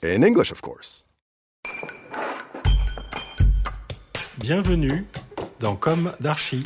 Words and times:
In 0.00 0.22
English, 0.22 0.52
of 0.52 0.60
course. 0.60 1.04
Bienvenue 4.38 5.04
dans 5.58 5.74
Comme 5.74 6.12
d'Archi. 6.20 6.62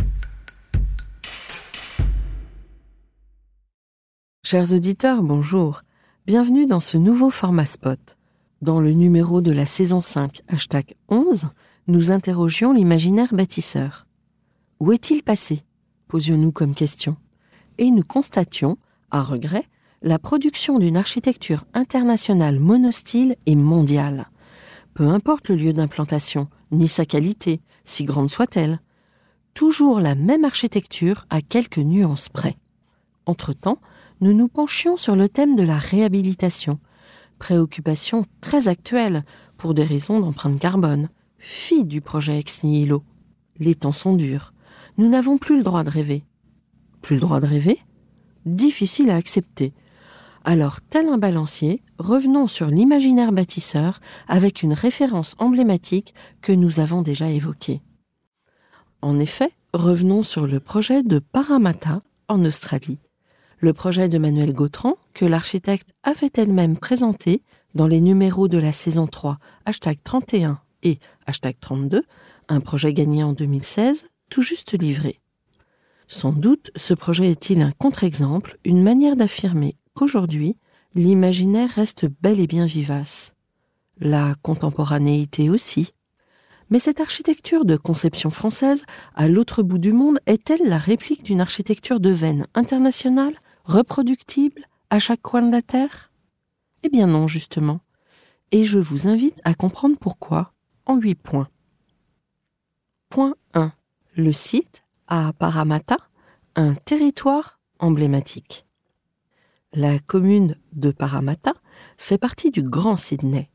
Chers 4.44 4.74
auditeurs, 4.74 5.22
bonjour. 5.22 5.80
Bienvenue 6.26 6.66
dans 6.66 6.80
ce 6.80 6.98
nouveau 6.98 7.30
format 7.30 7.64
spot. 7.64 8.18
Dans 8.60 8.82
le 8.82 8.92
numéro 8.92 9.40
de 9.40 9.50
la 9.50 9.64
saison 9.64 10.02
5, 10.02 10.42
hashtag 10.48 10.94
11, 11.08 11.46
nous 11.86 12.10
interrogions 12.10 12.74
l'imaginaire 12.74 13.32
bâtisseur. 13.32 14.06
Où 14.78 14.92
est-il 14.92 15.22
passé? 15.22 15.64
Posions-nous 16.08 16.52
comme 16.52 16.74
question. 16.74 17.16
Et 17.78 17.90
nous 17.90 18.04
constations, 18.04 18.76
à 19.10 19.22
regret, 19.22 19.64
la 20.02 20.18
production 20.18 20.78
d'une 20.78 20.96
architecture 20.96 21.64
internationale 21.74 22.58
monostyle 22.58 23.36
et 23.46 23.54
mondiale. 23.54 24.28
Peu 24.94 25.06
importe 25.06 25.48
le 25.48 25.54
lieu 25.54 25.72
d'implantation, 25.72 26.48
ni 26.72 26.88
sa 26.88 27.06
qualité, 27.06 27.60
si 27.84 28.04
grande 28.04 28.30
soit-elle. 28.30 28.80
Toujours 29.54 30.00
la 30.00 30.14
même 30.14 30.44
architecture 30.44 31.24
à 31.30 31.40
quelques 31.40 31.78
nuances 31.78 32.28
près. 32.28 32.56
Entre-temps, 33.26 33.78
nous 34.20 34.32
nous 34.32 34.48
penchions 34.48 34.96
sur 34.96 35.14
le 35.14 35.28
thème 35.28 35.56
de 35.56 35.62
la 35.62 35.78
réhabilitation, 35.78 36.80
préoccupation 37.38 38.24
très 38.40 38.68
actuelle 38.68 39.24
pour 39.56 39.74
des 39.74 39.84
raisons 39.84 40.20
d'empreinte 40.20 40.58
carbone, 40.58 41.10
fille 41.38 41.84
du 41.84 42.00
projet 42.00 42.38
Ex 42.38 42.64
Nihilo. 42.64 43.04
Les 43.58 43.74
temps 43.74 43.92
sont 43.92 44.14
durs. 44.14 44.52
Nous 44.98 45.08
n'avons 45.08 45.38
plus 45.38 45.56
le 45.56 45.62
droit 45.62 45.84
de 45.84 45.90
rêver. 45.90 46.24
Plus 47.02 47.16
le 47.16 47.20
droit 47.20 47.40
de 47.40 47.46
rêver? 47.46 47.78
Difficile 48.46 49.10
à 49.10 49.16
accepter. 49.16 49.72
Alors, 50.44 50.80
tel 50.80 51.08
un 51.08 51.18
balancier, 51.18 51.82
revenons 51.98 52.48
sur 52.48 52.66
l'imaginaire 52.66 53.32
bâtisseur 53.32 54.00
avec 54.26 54.62
une 54.62 54.72
référence 54.72 55.36
emblématique 55.38 56.14
que 56.40 56.52
nous 56.52 56.80
avons 56.80 57.02
déjà 57.02 57.30
évoquée. 57.30 57.80
En 59.02 59.20
effet, 59.20 59.52
revenons 59.72 60.24
sur 60.24 60.46
le 60.46 60.58
projet 60.58 61.04
de 61.04 61.20
Parramatta 61.20 62.02
en 62.26 62.44
Australie. 62.44 62.98
Le 63.58 63.72
projet 63.72 64.08
de 64.08 64.18
Manuel 64.18 64.52
Gautran, 64.52 64.96
que 65.14 65.24
l'architecte 65.24 65.90
avait 66.02 66.32
elle-même 66.34 66.76
présenté 66.76 67.42
dans 67.76 67.86
les 67.86 68.00
numéros 68.00 68.48
de 68.48 68.58
la 68.58 68.72
saison 68.72 69.06
3, 69.06 69.38
hashtag 69.64 69.98
31 70.02 70.60
et 70.82 70.98
hashtag 71.26 71.56
32, 71.60 72.02
un 72.48 72.60
projet 72.60 72.92
gagné 72.92 73.22
en 73.22 73.32
2016, 73.32 74.06
tout 74.28 74.42
juste 74.42 74.76
livré. 74.76 75.20
Sans 76.08 76.32
doute, 76.32 76.72
ce 76.74 76.94
projet 76.94 77.30
est-il 77.30 77.62
un 77.62 77.70
contre-exemple, 77.70 78.58
une 78.64 78.82
manière 78.82 79.14
d'affirmer 79.14 79.76
qu'aujourd'hui, 79.94 80.56
l'imaginaire 80.94 81.70
reste 81.70 82.06
bel 82.20 82.40
et 82.40 82.46
bien 82.46 82.66
vivace. 82.66 83.34
La 83.98 84.34
contemporanéité 84.42 85.50
aussi. 85.50 85.92
Mais 86.70 86.78
cette 86.78 87.00
architecture 87.00 87.64
de 87.64 87.76
conception 87.76 88.30
française, 88.30 88.84
à 89.14 89.28
l'autre 89.28 89.62
bout 89.62 89.78
du 89.78 89.92
monde, 89.92 90.18
est-elle 90.26 90.66
la 90.66 90.78
réplique 90.78 91.22
d'une 91.22 91.40
architecture 91.40 92.00
de 92.00 92.10
veine 92.10 92.46
internationale, 92.54 93.34
reproductible, 93.64 94.66
à 94.90 94.98
chaque 94.98 95.22
coin 95.22 95.42
de 95.42 95.52
la 95.52 95.62
Terre? 95.62 96.10
Eh 96.82 96.88
bien 96.88 97.06
non, 97.06 97.28
justement. 97.28 97.80
Et 98.50 98.64
je 98.64 98.78
vous 98.78 99.06
invite 99.06 99.40
à 99.44 99.54
comprendre 99.54 99.96
pourquoi 99.98 100.52
en 100.86 100.96
huit 100.96 101.14
points. 101.14 101.48
Point 103.08 103.34
1. 103.54 103.72
Le 104.14 104.32
site 104.32 104.84
à 105.06 105.32
Parramatta, 105.34 105.96
un 106.56 106.74
territoire 106.74 107.60
emblématique. 107.78 108.66
La 109.74 109.98
commune 109.98 110.56
de 110.74 110.90
Parramatta 110.90 111.54
fait 111.96 112.18
partie 112.18 112.50
du 112.50 112.62
Grand 112.62 112.98
Sydney. 112.98 113.48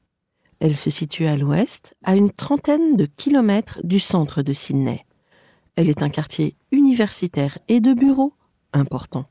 Elle 0.60 0.76
se 0.76 0.90
situe 0.90 1.28
à 1.28 1.38
l'ouest, 1.38 1.94
à 2.04 2.16
une 2.16 2.32
trentaine 2.32 2.98
de 2.98 3.06
kilomètres 3.06 3.80
du 3.84 4.00
centre 4.00 4.42
de 4.42 4.52
Sydney. 4.52 5.06
Elle 5.76 5.92
est 5.92 6.02
un 6.02 6.10
quartier 6.10 6.56
universitaire 6.72 7.60
et 7.68 7.82
de 7.82 7.94
bureaux 7.94 8.34
important. 8.74 9.28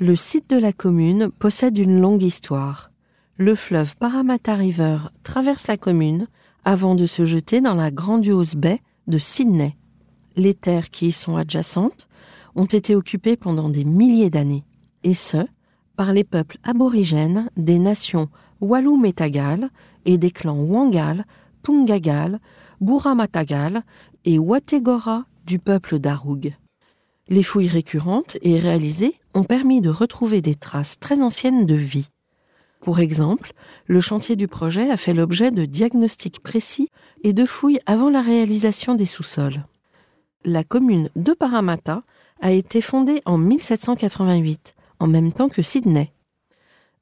Le 0.00 0.16
site 0.16 0.50
de 0.50 0.56
la 0.56 0.72
commune 0.72 1.30
possède 1.30 1.78
une 1.78 2.00
longue 2.00 2.24
histoire. 2.24 2.90
Le 3.36 3.54
fleuve 3.54 3.94
Parramatta 3.94 4.56
River 4.56 4.98
traverse 5.22 5.68
la 5.68 5.76
commune 5.76 6.26
avant 6.64 6.96
de 6.96 7.06
se 7.06 7.26
jeter 7.26 7.60
dans 7.60 7.76
la 7.76 7.92
grandiose 7.92 8.56
baie 8.56 8.82
de 9.06 9.18
Sydney. 9.18 9.76
Les 10.34 10.54
terres 10.54 10.90
qui 10.90 11.06
y 11.06 11.12
sont 11.12 11.36
adjacentes 11.36 12.08
ont 12.56 12.64
été 12.64 12.96
occupées 12.96 13.36
pendant 13.36 13.68
des 13.68 13.84
milliers 13.84 14.30
d'années, 14.30 14.64
et 15.04 15.14
ce, 15.14 15.46
par 15.98 16.12
les 16.12 16.22
peuples 16.22 16.58
aborigènes 16.62 17.50
des 17.56 17.80
nations 17.80 18.28
Wallu-Metagal 18.60 19.68
et 20.04 20.16
des 20.16 20.30
clans 20.30 20.60
Wangal, 20.60 21.26
Pungagal, 21.64 22.38
Burramatagal 22.80 23.82
et 24.24 24.38
Wategora 24.38 25.24
du 25.44 25.58
peuple 25.58 25.98
d'Aroug. 25.98 26.54
Les 27.26 27.42
fouilles 27.42 27.66
récurrentes 27.66 28.36
et 28.42 28.60
réalisées 28.60 29.16
ont 29.34 29.42
permis 29.42 29.80
de 29.80 29.90
retrouver 29.90 30.40
des 30.40 30.54
traces 30.54 31.00
très 31.00 31.20
anciennes 31.20 31.66
de 31.66 31.74
vie. 31.74 32.10
Pour 32.80 33.00
exemple, 33.00 33.52
le 33.86 34.00
chantier 34.00 34.36
du 34.36 34.46
projet 34.46 34.90
a 34.90 34.96
fait 34.96 35.14
l'objet 35.14 35.50
de 35.50 35.64
diagnostics 35.64 36.40
précis 36.40 36.90
et 37.24 37.32
de 37.32 37.44
fouilles 37.44 37.80
avant 37.86 38.08
la 38.08 38.22
réalisation 38.22 38.94
des 38.94 39.04
sous-sols. 39.04 39.64
La 40.44 40.62
commune 40.62 41.10
de 41.16 41.32
Parramatta 41.32 42.04
a 42.40 42.52
été 42.52 42.80
fondée 42.80 43.20
en 43.24 43.36
1788, 43.36 44.76
en 45.00 45.06
même 45.06 45.32
temps 45.32 45.48
que 45.48 45.62
Sydney. 45.62 46.12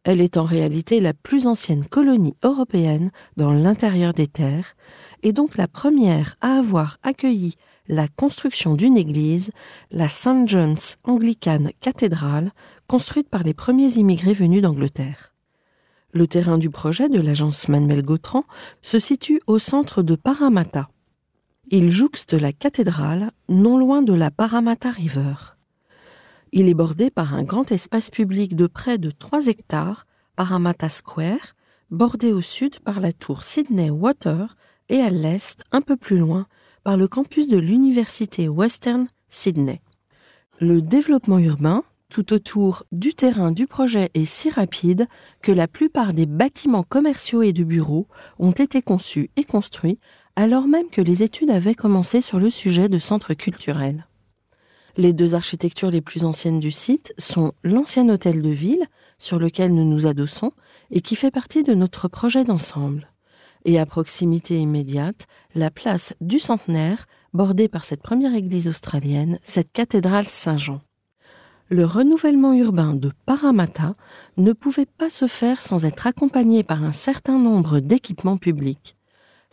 Elle 0.04 0.20
est 0.20 0.36
en 0.36 0.44
réalité 0.44 1.00
la 1.00 1.14
plus 1.14 1.48
ancienne 1.48 1.84
colonie 1.84 2.36
européenne 2.44 3.10
dans 3.36 3.52
l'intérieur 3.52 4.12
des 4.12 4.28
terres, 4.28 4.76
et 5.22 5.32
donc 5.32 5.56
la 5.56 5.66
première 5.66 6.36
à 6.40 6.58
avoir 6.58 6.98
accueilli 7.02 7.56
la 7.88 8.06
construction 8.08 8.74
d'une 8.74 8.96
église, 8.96 9.50
la 9.90 10.08
St. 10.08 10.46
John's 10.46 10.96
Anglican 11.04 11.66
Cathedral, 11.80 12.52
construite 12.86 13.28
par 13.28 13.42
les 13.42 13.54
premiers 13.54 13.94
immigrés 13.94 14.32
venus 14.32 14.62
d'Angleterre. 14.62 15.34
Le 16.12 16.26
terrain 16.26 16.58
du 16.58 16.70
projet 16.70 17.08
de 17.08 17.20
l'agence 17.20 17.68
Manuel 17.68 18.02
Gautran 18.02 18.44
se 18.82 18.98
situe 18.98 19.40
au 19.46 19.58
centre 19.58 20.02
de 20.02 20.14
Parramatta. 20.14 20.88
Il 21.68 21.90
jouxte 21.90 22.32
la 22.32 22.52
cathédrale, 22.52 23.32
non 23.48 23.76
loin 23.76 24.02
de 24.02 24.14
la 24.14 24.30
Parramatta 24.30 24.90
River. 24.90 25.55
Il 26.52 26.68
est 26.68 26.74
bordé 26.74 27.10
par 27.10 27.34
un 27.34 27.42
grand 27.42 27.72
espace 27.72 28.10
public 28.10 28.54
de 28.54 28.66
près 28.66 28.98
de 28.98 29.10
3 29.10 29.48
hectares, 29.48 30.06
Parramatta 30.36 30.88
Square, 30.88 31.54
bordé 31.90 32.32
au 32.32 32.40
sud 32.40 32.78
par 32.80 33.00
la 33.00 33.12
tour 33.12 33.42
Sydney 33.42 33.90
Water 33.90 34.56
et 34.88 35.00
à 35.00 35.10
l'est, 35.10 35.64
un 35.72 35.80
peu 35.80 35.96
plus 35.96 36.18
loin, 36.18 36.46
par 36.84 36.96
le 36.96 37.08
campus 37.08 37.48
de 37.48 37.58
l'Université 37.58 38.48
Western 38.48 39.08
Sydney. 39.28 39.80
Le 40.60 40.80
développement 40.80 41.38
urbain, 41.38 41.82
tout 42.08 42.32
autour 42.32 42.84
du 42.92 43.14
terrain 43.14 43.50
du 43.50 43.66
projet 43.66 44.10
est 44.14 44.24
si 44.24 44.48
rapide 44.48 45.08
que 45.42 45.50
la 45.52 45.66
plupart 45.66 46.12
des 46.12 46.26
bâtiments 46.26 46.84
commerciaux 46.84 47.42
et 47.42 47.52
de 47.52 47.64
bureaux 47.64 48.06
ont 48.38 48.52
été 48.52 48.80
conçus 48.82 49.30
et 49.36 49.44
construits 49.44 49.98
alors 50.36 50.68
même 50.68 50.90
que 50.90 51.00
les 51.00 51.22
études 51.22 51.50
avaient 51.50 51.74
commencé 51.74 52.20
sur 52.20 52.38
le 52.38 52.50
sujet 52.50 52.88
de 52.88 52.98
centres 52.98 53.34
culturels. 53.34 54.06
Les 54.98 55.12
deux 55.12 55.34
architectures 55.34 55.90
les 55.90 56.00
plus 56.00 56.24
anciennes 56.24 56.58
du 56.58 56.70
site 56.70 57.12
sont 57.18 57.52
l'ancien 57.62 58.08
hôtel 58.08 58.40
de 58.40 58.48
ville, 58.48 58.84
sur 59.18 59.38
lequel 59.38 59.74
nous 59.74 59.84
nous 59.84 60.06
adossons 60.06 60.52
et 60.90 61.02
qui 61.02 61.16
fait 61.16 61.30
partie 61.30 61.62
de 61.62 61.74
notre 61.74 62.08
projet 62.08 62.44
d'ensemble. 62.44 63.10
Et 63.66 63.78
à 63.78 63.84
proximité 63.84 64.58
immédiate, 64.58 65.26
la 65.54 65.70
place 65.70 66.14
du 66.22 66.38
centenaire, 66.38 67.06
bordée 67.34 67.68
par 67.68 67.84
cette 67.84 68.00
première 68.00 68.34
église 68.34 68.68
australienne, 68.68 69.38
cette 69.42 69.70
cathédrale 69.72 70.26
Saint-Jean. 70.26 70.80
Le 71.68 71.84
renouvellement 71.84 72.54
urbain 72.54 72.94
de 72.94 73.10
Parramatta 73.26 73.96
ne 74.38 74.52
pouvait 74.52 74.86
pas 74.86 75.10
se 75.10 75.26
faire 75.26 75.60
sans 75.60 75.84
être 75.84 76.06
accompagné 76.06 76.62
par 76.62 76.82
un 76.82 76.92
certain 76.92 77.38
nombre 77.38 77.80
d'équipements 77.80 78.38
publics. 78.38 78.96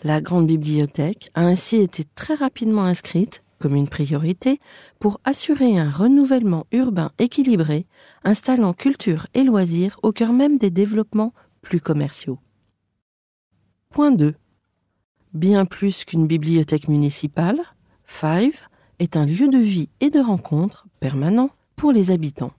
La 0.03 0.21
grande 0.21 0.47
bibliothèque 0.47 1.31
a 1.33 1.41
ainsi 1.41 1.77
été 1.77 2.05
très 2.15 2.35
rapidement 2.35 2.83
inscrite 2.83 3.41
comme 3.63 3.77
une 3.77 3.87
priorité 3.87 4.59
pour 4.99 5.21
assurer 5.23 5.77
un 5.77 5.89
renouvellement 5.89 6.67
urbain 6.73 7.13
équilibré, 7.17 7.85
installant 8.25 8.73
culture 8.73 9.27
et 9.33 9.43
loisirs 9.45 9.97
au 10.03 10.11
cœur 10.11 10.33
même 10.33 10.57
des 10.57 10.69
développements 10.69 11.33
plus 11.61 11.79
commerciaux. 11.79 12.39
Point 13.89 14.11
2. 14.11 14.35
Bien 15.33 15.63
plus 15.63 16.03
qu'une 16.03 16.27
bibliothèque 16.27 16.89
municipale, 16.89 17.61
Five 18.03 18.59
est 18.99 19.15
un 19.15 19.25
lieu 19.25 19.47
de 19.47 19.59
vie 19.59 19.87
et 20.01 20.09
de 20.09 20.19
rencontre 20.19 20.85
permanent 20.99 21.49
pour 21.77 21.93
les 21.93 22.11
habitants. 22.11 22.51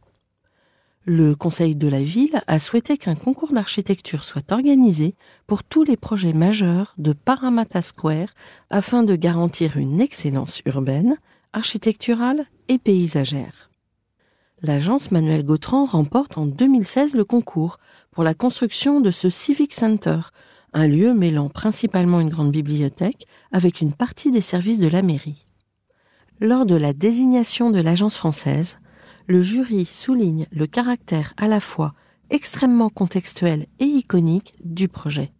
Le 1.06 1.34
conseil 1.34 1.74
de 1.74 1.86
la 1.86 2.02
ville 2.02 2.42
a 2.46 2.58
souhaité 2.58 2.96
qu'un 2.96 3.14
concours 3.14 3.52
d'architecture 3.52 4.24
soit 4.24 4.52
organisé 4.52 5.14
pour 5.46 5.62
tous 5.62 5.84
les 5.84 5.98
projets 5.98 6.32
majeurs 6.32 6.94
de 6.96 7.12
Parramatta 7.12 7.82
Square 7.82 8.28
afin 8.70 9.02
de 9.02 9.14
garantir 9.14 9.76
une 9.76 10.00
excellence 10.00 10.62
urbaine, 10.64 11.18
architecturale 11.52 12.46
et 12.68 12.78
paysagère. 12.78 13.70
L'agence 14.62 15.10
Manuel 15.10 15.44
Gautran 15.44 15.84
remporte 15.84 16.38
en 16.38 16.46
2016 16.46 17.12
le 17.14 17.26
concours 17.26 17.76
pour 18.10 18.24
la 18.24 18.32
construction 18.32 19.02
de 19.02 19.10
ce 19.10 19.28
Civic 19.28 19.74
Center, 19.74 20.20
un 20.72 20.86
lieu 20.86 21.12
mêlant 21.12 21.50
principalement 21.50 22.20
une 22.20 22.30
grande 22.30 22.50
bibliothèque 22.50 23.26
avec 23.52 23.82
une 23.82 23.92
partie 23.92 24.30
des 24.30 24.40
services 24.40 24.78
de 24.78 24.88
la 24.88 25.02
mairie. 25.02 25.44
Lors 26.40 26.64
de 26.64 26.76
la 26.76 26.94
désignation 26.94 27.70
de 27.70 27.80
l'agence 27.80 28.16
française, 28.16 28.78
le 29.26 29.40
jury 29.40 29.86
souligne 29.86 30.46
le 30.52 30.66
caractère 30.66 31.32
à 31.36 31.48
la 31.48 31.60
fois 31.60 31.94
extrêmement 32.30 32.90
contextuel 32.90 33.66
et 33.78 33.84
iconique 33.84 34.54
du 34.64 34.88
projet. 34.88 35.32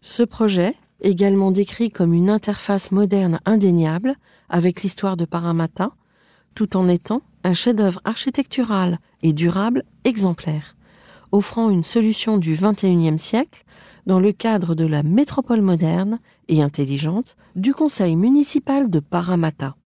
Ce 0.00 0.22
projet, 0.22 0.74
également 1.00 1.50
décrit 1.50 1.90
comme 1.90 2.12
une 2.12 2.30
interface 2.30 2.90
moderne 2.90 3.40
indéniable 3.44 4.16
avec 4.48 4.82
l'histoire 4.82 5.16
de 5.16 5.24
Parramatta, 5.24 5.92
tout 6.54 6.76
en 6.76 6.88
étant 6.88 7.22
un 7.44 7.54
chef-d'œuvre 7.54 8.00
architectural 8.04 8.98
et 9.22 9.32
durable 9.32 9.84
exemplaire, 10.04 10.76
offrant 11.32 11.70
une 11.70 11.84
solution 11.84 12.38
du 12.38 12.54
XXIe 12.54 13.18
siècle 13.18 13.64
dans 14.06 14.20
le 14.20 14.32
cadre 14.32 14.74
de 14.74 14.84
la 14.84 15.02
métropole 15.02 15.62
moderne 15.62 16.18
et 16.48 16.62
intelligente 16.62 17.36
du 17.56 17.72
conseil 17.72 18.16
municipal 18.16 18.90
de 18.90 19.00
Parramatta. 19.00 19.76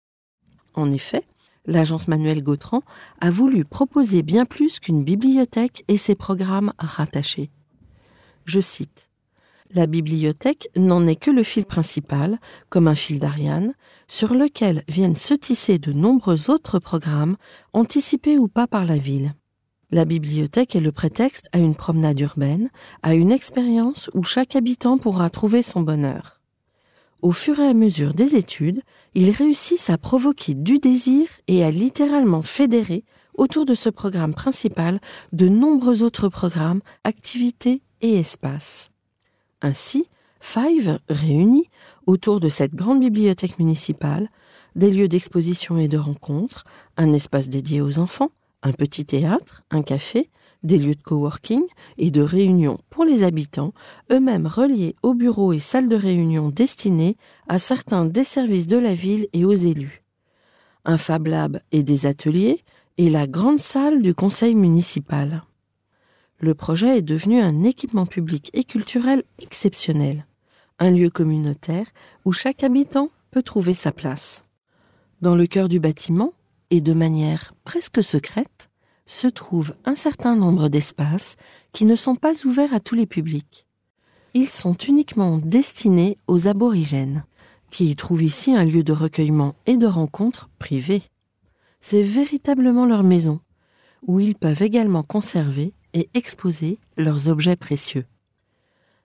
En 0.75 0.91
effet, 0.91 1.25
l'agence 1.67 2.09
Manuel 2.09 2.43
Gautran 2.43 2.83
a 3.21 3.31
voulu 3.31 3.65
proposer 3.65 4.23
bien 4.23 4.45
plus 4.45 4.81
qu'une 4.81 5.05
bibliothèque 5.05 5.85
et 5.89 5.97
ses 5.97 6.15
programmes 6.15 6.73
rattachés. 6.79 7.51
Je 8.45 8.61
cite 8.61 9.09
La 9.73 9.87
bibliothèque 9.87 10.69
n'en 10.77 11.07
est 11.07 11.17
que 11.17 11.31
le 11.31 11.43
fil 11.43 11.65
principal, 11.65 12.39
comme 12.69 12.89
un 12.89 12.95
fil 12.95 13.19
d'Ariane, 13.19 13.75
sur 14.09 14.35
lequel 14.35 14.85
viennent 14.89 15.17
se 15.17 15.35
tisser 15.35 15.79
de 15.79 15.93
nombreux 15.93 16.51
autres 16.51 16.79
programmes, 16.79 17.37
anticipés 17.73 18.39
ou 18.39 18.49
pas 18.49 18.67
par 18.67 18.85
la 18.85 18.97
ville. 18.97 19.35
La 19.91 20.05
bibliothèque 20.05 20.75
est 20.75 20.81
le 20.81 20.93
prétexte 20.93 21.49
à 21.53 21.59
une 21.59 21.77
promenade 21.77 22.19
urbaine, 22.19 22.71
à 23.03 23.15
une 23.15 23.31
expérience 23.31 24.11
où 24.15 24.25
chaque 24.25 24.57
habitant 24.57 24.99
pourra 24.99 25.31
trouver 25.31 25.63
son 25.63 25.83
bonheur 25.83 26.36
au 27.23 27.33
fur 27.33 27.59
et 27.61 27.67
à 27.67 27.75
mesure 27.75 28.15
des 28.15 28.37
études, 28.37 28.83
ils 29.15 29.31
réussissent 29.31 29.91
à 29.91 29.99
provoquer 29.99 30.55
du 30.55 30.79
désir 30.79 31.29
et 31.49 31.65
à 31.65 31.71
littéralement 31.71 32.43
fédérer 32.43 33.05
autour 33.35 33.67
de 33.67 33.75
ce 33.75 33.89
programme 33.91 34.35
principal 34.35 35.01
de 35.33 35.49
nombreux 35.49 36.03
autres 36.03 36.29
programmes, 36.29 36.81
activités 37.05 37.83
et 38.01 38.19
espaces. 38.19 38.91
Ainsi, 39.63 40.07
Five 40.41 41.01
réunit 41.09 41.69
autour 42.07 42.39
de 42.39 42.49
cette 42.49 42.75
grande 42.75 43.01
bibliothèque 43.01 43.59
municipale 43.59 44.29
des 44.77 44.91
lieux 44.91 45.09
d'exposition 45.09 45.77
et 45.77 45.89
de 45.89 45.99
rencontres, 45.99 46.65
un 46.97 47.13
espace 47.13 47.49
dédié 47.49 47.81
aux 47.81 47.99
enfants, 47.99 48.31
un 48.63 48.73
petit 48.73 49.05
théâtre, 49.05 49.63
un 49.71 49.83
café, 49.83 50.31
des 50.67 50.79
lieux 50.79 50.95
de 50.95 51.03
coworking 51.03 51.63
et 51.97 52.11
de 52.11 52.21
réunion 52.21 52.79
pour 52.91 53.05
les 53.05 53.23
habitants, 53.23 53.73
eux-mêmes 54.11 54.47
reliés 54.47 54.97
aux 55.03 55.15
bureaux 55.15 55.53
et 55.53 55.61
salles 55.61 55.89
de 55.89 55.97
réunion 55.97 56.51
destinés 56.51 57.17
à 57.49 57.59
certains 57.59 58.05
des 58.05 58.25
services 58.25 58.67
de 58.67 58.77
la 58.77 58.95
ville 58.95 59.29
et 59.33 59.45
aux 59.45 59.55
élus. 59.55 60.03
Un 60.85 60.99
Fab 60.99 61.27
Lab 61.27 61.61
et 61.73 61.83
des 61.83 62.07
ateliers 62.07 62.65
et 62.99 63.11
la 63.11 63.27
grande 63.27 63.61
salle 63.61 64.03
du 64.03 64.15
conseil 64.15 64.55
municipal. 64.55 65.45
Le 66.39 66.55
projet 66.55 66.99
est 66.99 67.03
devenu 67.03 67.41
un 67.41 67.63
équipement 67.65 68.07
public 68.07 68.51
et 68.53 68.65
culturel 68.65 69.23
exceptionnel, 69.41 70.27
un 70.79 70.91
lieu 70.91 71.11
communautaire 71.11 71.87
où 72.25 72.33
chaque 72.33 72.63
habitant 72.63 73.11
peut 73.31 73.43
trouver 73.43 73.75
sa 73.75 73.93
place. 73.93 74.45
Dans 75.23 75.35
le 75.35 75.47
cœur 75.47 75.69
du 75.69 75.81
bâtiment, 75.81 76.33
et 76.71 76.81
de 76.81 76.93
manière 76.93 77.55
presque 77.65 78.03
secrète, 78.03 78.69
se 79.07 79.29
trouve 79.29 79.75
un 79.85 79.95
certain 79.95 80.37
nombre 80.37 80.69
d'espaces 80.69 81.37
qui 81.73 81.85
ne 81.85 81.97
sont 81.97 82.17
pas 82.17 82.35
ouverts 82.45 82.75
à 82.75 82.81
tous 82.81 82.95
les 82.95 83.07
publics. 83.07 83.67
Ils 84.35 84.49
sont 84.49 84.75
uniquement 84.75 85.39
destinés 85.39 86.19
aux 86.27 86.49
aborigènes, 86.49 87.25
qui 87.71 87.95
trouvent 87.97 88.23
ici 88.23 88.55
un 88.55 88.65
lieu 88.65 88.83
de 88.83 88.93
recueillement 88.93 89.55
et 89.67 89.77
de 89.77 89.87
rencontre 89.87 90.51
privé. 90.59 91.03
C'est 91.81 92.03
véritablement 92.03 92.87
leur 92.87 93.03
maison, 93.03 93.41
où 94.07 94.21
ils 94.21 94.35
peuvent 94.35 94.63
également 94.63 95.03
conserver 95.03 95.73
et 95.95 96.11
exposer 96.15 96.79
leurs 96.97 97.29
objets 97.29 97.57
précieux. 97.57 98.05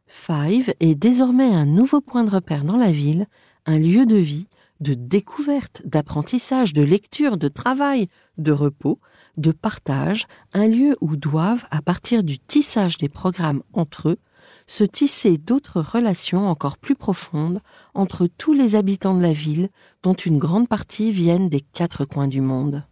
Five 0.08 0.74
est 0.82 0.96
désormais 0.96 1.48
un 1.48 1.66
nouveau 1.66 2.02
point 2.02 2.26
de 2.26 2.30
repère 2.30 2.66
dans 2.66 2.78
la 2.78 2.92
ville, 2.92 3.28
un 3.66 3.80
lieu 3.80 4.06
de 4.06 4.18
vie, 4.18 4.48
de 4.82 4.96
découverte, 4.96 5.82
d'apprentissage, 5.86 6.74
de 6.74 6.82
lecture, 6.82 7.38
de 7.38 7.48
travail, 7.48 8.10
de 8.38 8.52
repos, 8.52 9.00
de 9.38 9.52
partage, 9.52 10.28
un 10.54 10.68
lieu 10.68 10.98
où 11.02 11.16
doivent, 11.16 11.66
à 11.72 11.82
partir 11.82 12.24
du 12.24 12.40
tissage 12.40 12.98
des 12.98 13.08
programmes 13.08 13.64
entre 13.74 14.10
eux, 14.10 14.18
se 14.68 14.84
tisser 14.84 15.38
d'autres 15.38 15.82
relations 15.82 16.48
encore 16.48 16.78
plus 16.78 16.96
profondes 16.96 17.62
entre 17.94 18.28
tous 18.28 18.54
les 18.54 18.76
habitants 18.76 19.16
de 19.16 19.22
la 19.22 19.34
ville, 19.34 19.70
dont 20.04 20.14
une 20.14 20.40
grande 20.40 20.68
partie 20.68 21.12
viennent 21.12 21.50
des 21.50 21.62
quatre 21.62 22.06
coins 22.06 22.28
du 22.28 22.42
monde. 22.42 22.84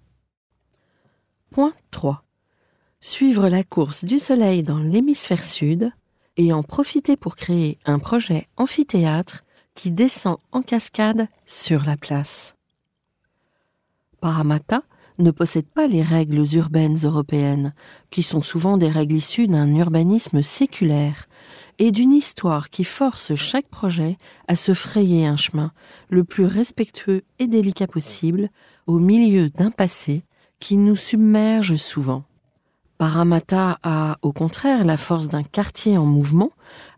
Point 1.50 1.74
3. 1.92 2.24
Suivre 3.02 3.50
la 3.50 3.64
course 3.64 4.06
du 4.06 4.20
soleil 4.20 4.62
dans 4.62 4.78
l'hémisphère 4.78 5.44
sud 5.44 5.92
et 6.38 6.54
en 6.54 6.64
profiter 6.64 7.18
pour 7.18 7.36
créer 7.36 7.80
un 7.86 7.98
projet 7.98 8.48
amphithéâtre 8.58 9.44
qui 9.76 9.92
descend 9.92 10.38
en 10.52 10.62
cascade 10.62 11.28
sur 11.46 11.84
la 11.84 11.98
place. 11.98 12.56
Parramatta 14.22 14.84
ne 15.18 15.32
possède 15.32 15.68
pas 15.68 15.88
les 15.88 16.02
règles 16.02 16.46
urbaines 16.56 16.98
européennes, 17.04 17.74
qui 18.10 18.24
sont 18.24 18.42
souvent 18.42 18.78
des 18.78 18.90
règles 18.90 19.16
issues 19.16 19.48
d'un 19.48 19.74
urbanisme 19.76 20.42
séculaire, 20.42 21.28
et 21.78 21.92
d'une 21.92 22.12
histoire 22.12 22.70
qui 22.70 22.84
force 22.84 23.36
chaque 23.36 23.68
projet 23.68 24.18
à 24.48 24.56
se 24.56 24.74
frayer 24.74 25.26
un 25.26 25.38
chemin 25.38 25.72
le 26.10 26.26
plus 26.26 26.46
respectueux 26.46 27.24
et 27.40 27.48
délicat 27.48 27.88
possible 27.88 28.50
au 28.86 29.00
milieu 29.00 29.50
d'un 29.50 29.72
passé 29.72 30.24
qui 30.60 30.76
nous 30.76 30.98
submerge 30.98 31.78
souvent. 31.78 32.26
Parramatta 33.00 33.80
a, 33.82 34.18
au 34.24 34.34
contraire, 34.34 34.84
la 34.84 34.98
force 34.98 35.30
d'un 35.30 35.44
quartier 35.44 35.98
en 35.98 36.06
mouvement, 36.06 36.52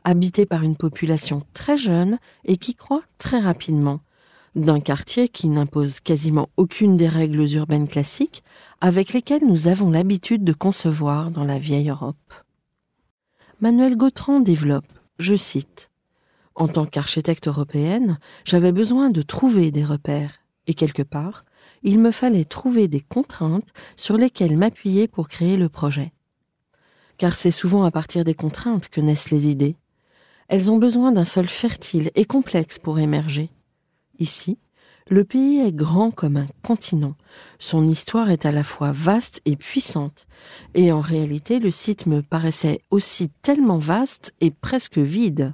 habité 0.03 0.47
par 0.47 0.63
une 0.63 0.75
population 0.75 1.43
très 1.53 1.77
jeune 1.77 2.17
et 2.43 2.57
qui 2.57 2.73
croît 2.73 3.03
très 3.19 3.37
rapidement, 3.37 3.99
d'un 4.55 4.79
quartier 4.79 5.29
qui 5.29 5.47
n'impose 5.47 5.99
quasiment 5.99 6.49
aucune 6.57 6.97
des 6.97 7.07
règles 7.07 7.47
urbaines 7.53 7.87
classiques 7.87 8.43
avec 8.81 9.13
lesquelles 9.13 9.45
nous 9.45 9.67
avons 9.67 9.91
l'habitude 9.91 10.43
de 10.43 10.53
concevoir 10.53 11.29
dans 11.29 11.45
la 11.45 11.59
vieille 11.59 11.91
Europe. 11.91 12.33
Manuel 13.59 13.95
Gautran 13.95 14.39
développe, 14.39 14.91
je 15.19 15.35
cite, 15.35 15.91
En 16.55 16.67
tant 16.67 16.87
qu'architecte 16.87 17.47
européenne, 17.47 18.17
j'avais 18.43 18.71
besoin 18.71 19.11
de 19.11 19.21
trouver 19.21 19.69
des 19.69 19.85
repères, 19.85 20.39
et 20.65 20.73
quelque 20.73 21.03
part, 21.03 21.45
il 21.83 21.99
me 21.99 22.11
fallait 22.11 22.45
trouver 22.45 22.87
des 22.87 23.01
contraintes 23.01 23.73
sur 23.95 24.17
lesquelles 24.17 24.57
m'appuyer 24.57 25.07
pour 25.07 25.27
créer 25.27 25.57
le 25.57 25.69
projet. 25.69 26.11
Car 27.17 27.35
c'est 27.35 27.51
souvent 27.51 27.83
à 27.83 27.91
partir 27.91 28.23
des 28.23 28.35
contraintes 28.35 28.89
que 28.89 29.01
naissent 29.01 29.31
les 29.31 29.47
idées. 29.47 29.75
Elles 30.47 30.71
ont 30.71 30.77
besoin 30.77 31.11
d'un 31.11 31.23
sol 31.23 31.47
fertile 31.47 32.11
et 32.15 32.25
complexe 32.25 32.77
pour 32.77 32.99
émerger. 32.99 33.49
Ici, 34.19 34.57
Le 35.09 35.25
pays 35.25 35.59
est 35.59 35.73
grand 35.73 36.11
comme 36.11 36.37
un 36.37 36.47
continent. 36.63 37.15
Son 37.59 37.87
histoire 37.87 38.29
est 38.29 38.45
à 38.45 38.51
la 38.51 38.63
fois 38.63 38.91
vaste 38.93 39.41
et 39.43 39.57
puissante. 39.57 40.25
Et 40.73 40.91
en 40.91 41.01
réalité, 41.01 41.59
le 41.59 41.69
site 41.69 42.05
me 42.05 42.21
paraissait 42.21 42.79
aussi 42.91 43.29
tellement 43.41 43.77
vaste 43.77 44.33
et 44.39 44.51
presque 44.51 44.99
vide. 44.99 45.53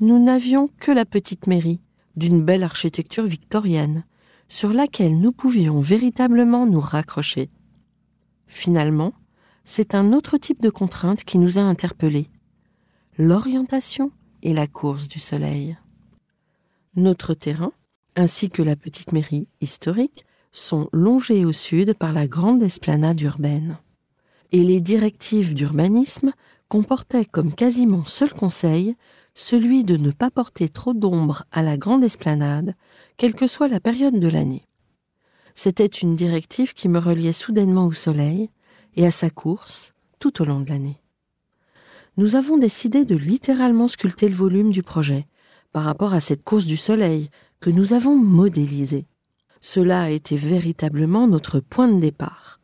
Nous 0.00 0.22
n'avions 0.22 0.68
que 0.78 0.92
la 0.92 1.06
petite 1.06 1.46
mairie, 1.46 1.80
d'une 2.16 2.44
belle 2.44 2.64
architecture 2.64 3.24
victorienne, 3.24 4.04
sur 4.48 4.72
laquelle 4.72 5.18
nous 5.18 5.32
pouvions 5.32 5.80
véritablement 5.80 6.66
nous 6.66 6.80
raccrocher. 6.80 7.50
Finalement, 8.46 9.12
c'est 9.64 9.94
un 9.94 10.12
autre 10.12 10.38
type 10.38 10.62
de 10.62 10.70
contrainte 10.70 11.24
qui 11.24 11.38
nous 11.38 11.58
a 11.58 11.62
interpellés. 11.62 12.30
L'orientation 13.18 14.12
et 14.42 14.54
la 14.54 14.66
course 14.66 15.08
du 15.08 15.18
soleil. 15.18 15.76
Notre 16.94 17.34
terrain, 17.34 17.72
ainsi 18.14 18.48
que 18.48 18.62
la 18.62 18.76
petite 18.76 19.12
mairie 19.12 19.48
historique, 19.60 20.24
sont 20.52 20.88
longés 20.92 21.44
au 21.44 21.52
sud 21.52 21.94
par 21.94 22.12
la 22.12 22.26
grande 22.26 22.62
esplanade 22.62 23.20
urbaine. 23.20 23.78
Et 24.52 24.62
les 24.62 24.80
directives 24.80 25.54
d'urbanisme 25.54 26.32
comportaient 26.68 27.24
comme 27.24 27.52
quasiment 27.52 28.04
seul 28.04 28.32
conseil 28.32 28.96
celui 29.34 29.84
de 29.84 29.96
ne 29.96 30.10
pas 30.10 30.30
porter 30.30 30.68
trop 30.68 30.94
d'ombre 30.94 31.44
à 31.52 31.62
la 31.62 31.76
grande 31.76 32.02
esplanade, 32.02 32.74
quelle 33.16 33.34
que 33.34 33.46
soit 33.46 33.68
la 33.68 33.80
période 33.80 34.18
de 34.18 34.28
l'année. 34.28 34.66
C'était 35.54 35.86
une 35.86 36.16
directive 36.16 36.74
qui 36.74 36.88
me 36.88 36.98
reliait 36.98 37.32
soudainement 37.32 37.86
au 37.86 37.92
soleil 37.92 38.50
et 38.94 39.06
à 39.06 39.10
sa 39.10 39.30
course 39.30 39.94
tout 40.18 40.42
au 40.42 40.44
long 40.44 40.60
de 40.60 40.68
l'année. 40.68 41.00
Nous 42.18 42.34
avons 42.34 42.58
décidé 42.58 43.04
de 43.04 43.16
littéralement 43.16 43.88
sculpter 43.88 44.28
le 44.28 44.34
volume 44.34 44.70
du 44.70 44.82
projet 44.82 45.26
par 45.72 45.84
rapport 45.84 46.14
à 46.14 46.20
cette 46.20 46.44
course 46.44 46.64
du 46.64 46.76
soleil 46.76 47.30
que 47.60 47.70
nous 47.70 47.92
avons 47.92 48.16
modélisée. 48.16 49.06
Cela 49.60 50.02
a 50.02 50.10
été 50.10 50.36
véritablement 50.36 51.26
notre 51.26 51.60
point 51.60 51.88
de 51.88 52.00
départ, 52.00 52.60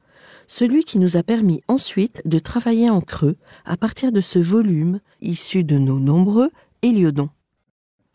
celui 0.46 0.84
qui 0.84 0.98
nous 0.98 1.16
a 1.16 1.22
permis 1.22 1.62
ensuite 1.68 2.22
de 2.26 2.38
travailler 2.38 2.90
en 2.90 3.00
creux 3.00 3.36
à 3.64 3.76
partir 3.76 4.12
de 4.12 4.20
ce 4.20 4.38
volume 4.38 5.00
issu 5.20 5.64
de 5.64 5.78
nos 5.78 5.98
nombreux 5.98 6.50
héliodons. 6.82 7.30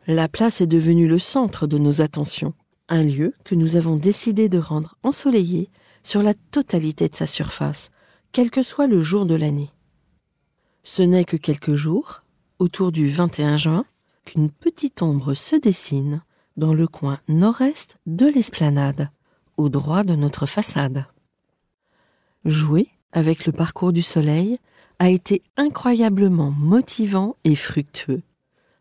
La 0.10 0.30
place 0.30 0.62
est 0.62 0.68
devenue 0.68 1.06
le 1.06 1.20
centre 1.20 1.68
de 1.68 1.78
nos 1.78 2.02
attentions, 2.02 2.54
un 2.88 3.04
lieu 3.04 3.34
que 3.44 3.56
nous 3.56 3.76
avons 3.76 3.98
décidé 3.98 4.48
de 4.48 4.58
rendre 4.58 4.96
ensoleillé 5.04 5.70
sur 6.02 6.24
la 6.24 6.34
totalité 6.34 7.10
de 7.10 7.16
sa 7.16 7.28
surface, 7.28 7.92
quel 8.32 8.50
que 8.50 8.64
soit 8.64 8.88
le 8.88 9.02
jour 9.02 9.26
de 9.26 9.36
l'année. 9.36 9.70
Ce 10.84 11.02
n'est 11.02 11.26
que 11.26 11.36
quelques 11.36 11.76
jours, 11.76 12.24
autour 12.58 12.94
du 12.94 13.10
21 13.10 13.58
juin, 13.58 13.86
qu'une 14.24 14.50
petite 14.50 15.02
ombre 15.02 15.34
se 15.34 15.58
dessine 15.58 16.22
dans 16.56 16.74
le 16.74 16.88
coin 16.88 17.20
nord-est 17.28 17.98
de 18.06 18.28
l'esplanade, 18.28 19.10
au 19.58 19.68
droit 19.68 20.06
de 20.06 20.16
notre 20.16 20.46
façade. 20.46 21.06
Jouer 22.46 22.88
avec 23.12 23.46
le 23.46 23.52
parcours 23.52 23.92
du 23.92 24.04
soleil 24.04 24.58
a 25.00 25.10
été 25.10 25.42
incroyablement 25.58 26.52
motivant 26.52 27.36
et 27.44 27.56
fructueux. 27.56 28.22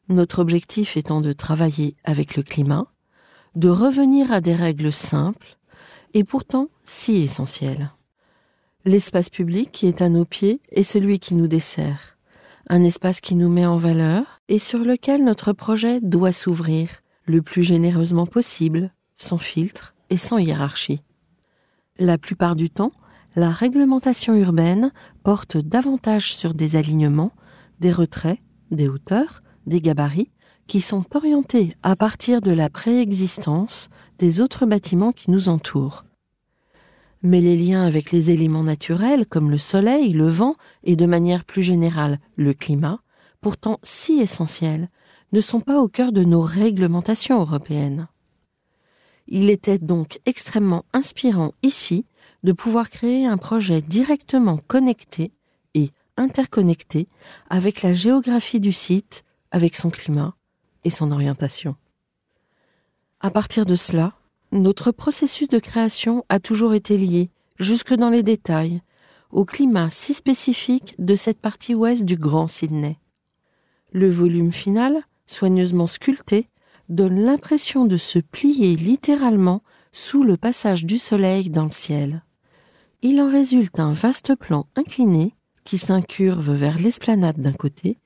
Notre 0.09 0.39
objectif 0.39 0.97
étant 0.97 1.21
de 1.21 1.33
travailler 1.33 1.97
avec 2.05 2.37
le 2.37 2.43
climat, 2.43 2.87
de 3.57 3.69
revenir 3.69 4.31
à 4.33 4.41
des 4.41 4.55
règles 4.55 4.93
simples 4.93 5.57
et 6.15 6.23
pourtant 6.23 6.69
si 6.85 7.17
essentielles. 7.17 7.91
L'espace 8.85 9.31
public 9.31 9.73
qui 9.73 9.87
est 9.87 10.03
à 10.03 10.09
nos 10.09 10.25
pieds 10.25 10.61
est 10.71 10.85
celui 10.85 11.19
qui 11.19 11.35
nous 11.35 11.49
dessert, 11.49 12.17
un 12.69 12.85
espace 12.85 13.21
qui 13.21 13.35
nous 13.35 13.49
met 13.49 13.67
en 13.67 13.79
valeur 13.79 14.41
et 14.49 14.61
sur 14.61 14.79
lequel 14.79 15.25
notre 15.25 15.53
projet 15.53 16.01
doit 16.01 16.33
s'ouvrir 16.33 16.89
le 17.25 17.43
plus 17.43 17.65
généreusement 17.65 18.27
possible, 18.27 18.93
sans 19.17 19.39
filtre 19.39 19.95
et 20.11 20.17
sans 20.17 20.39
hiérarchie. 20.39 21.03
La 21.99 22.17
plupart 22.17 22.55
du 22.55 22.71
temps, 22.71 22.93
la 23.35 23.51
réglementation 23.51 24.35
urbaine 24.35 24.93
porte 25.25 25.57
davantage 25.57 26.35
sur 26.35 26.55
des 26.55 26.77
alignements, 26.77 27.33
des 27.81 27.91
retraits, 27.91 28.39
des 28.71 28.89
hauteurs, 28.89 29.43
des 29.67 29.81
gabarits, 29.81 30.31
qui 30.67 30.81
sont 30.81 31.05
orientés 31.15 31.75
à 31.83 31.97
partir 31.97 32.41
de 32.41 32.51
la 32.51 32.69
préexistence 32.69 33.89
des 34.19 34.41
autres 34.41 34.67
bâtiments 34.67 35.13
qui 35.13 35.31
nous 35.31 35.49
entourent. 35.49 36.05
Mais 37.23 37.41
les 37.41 37.57
liens 37.57 37.85
avec 37.85 38.13
les 38.13 38.31
éléments 38.31 38.63
naturels 38.63 39.27
comme 39.27 39.51
le 39.51 39.59
soleil, 39.59 40.13
le 40.13 40.29
vent 40.29 40.57
et 40.85 40.97
de 40.97 41.07
manière 41.07 41.45
plus 41.45 41.63
générale 41.63 42.21
le 42.37 42.53
climat, 42.53 43.01
pourtant 43.41 43.79
si 43.83 44.21
essentiels, 44.21 44.91
ne 45.33 45.41
sont 45.41 45.61
pas 45.61 45.81
au 45.81 45.89
cœur 45.89 46.13
de 46.13 46.25
nos 46.25 46.41
réglementations 46.41 47.41
européennes. 47.41 48.09
Il 49.29 49.51
était 49.51 49.79
donc 49.79 50.21
extrêmement 50.25 50.85
inspirant 50.93 51.53
ici 51.63 52.07
de 52.45 52.53
pouvoir 52.53 52.91
créer 52.91 53.27
un 53.27 53.37
projet 53.37 53.83
directement 53.83 54.59
connecté 54.69 55.33
et 55.75 55.91
interconnecté 56.17 57.09
avec 57.51 57.83
la 57.83 57.93
géographie 57.93 58.61
du 58.61 58.73
site, 58.73 59.25
avec 59.51 59.77
son 59.77 59.91
climat 59.91 60.35
et 60.85 60.91
son 60.91 61.11
orientation. 61.11 61.77
À 63.21 63.31
partir 63.31 63.67
de 63.67 63.77
cela, 63.77 64.15
notre 64.53 64.93
processus 64.93 65.49
de 65.49 65.59
création 65.59 66.25
a 66.29 66.39
toujours 66.39 66.75
été 66.75 66.97
lié, 66.97 67.31
jusque 67.59 67.95
dans 67.95 68.11
les 68.11 68.23
détails, 68.23 68.83
au 69.31 69.45
climat 69.45 69.91
si 69.91 70.15
spécifique 70.15 70.95
de 70.99 71.15
cette 71.15 71.41
partie 71.41 71.75
ouest 71.75 72.05
du 72.05 72.17
Grand 72.17 72.47
Sydney. 72.47 72.99
Le 73.93 74.09
volume 74.09 74.53
final, 74.53 75.03
soigneusement 75.27 75.87
sculpté, 75.87 76.49
donne 76.89 77.21
l'impression 77.21 77.85
de 77.85 77.97
se 77.97 78.19
plier 78.19 78.77
littéralement 78.77 79.63
sous 79.93 80.23
le 80.23 80.37
passage 80.37 80.85
du 80.85 80.99
soleil 80.99 81.51
dans 81.51 81.65
le 81.65 81.71
ciel. 81.71 82.23
Il 83.03 83.21
en 83.21 83.31
résulte 83.31 83.81
un 83.81 83.93
vaste 83.93 84.35
plan 84.37 84.67
incliné 84.77 85.35
qui 85.65 85.79
s'incurve 85.79 86.53
vers 86.53 86.79
l'esplanade 86.79 87.41
d'un 87.41 87.53
côté, 87.53 87.99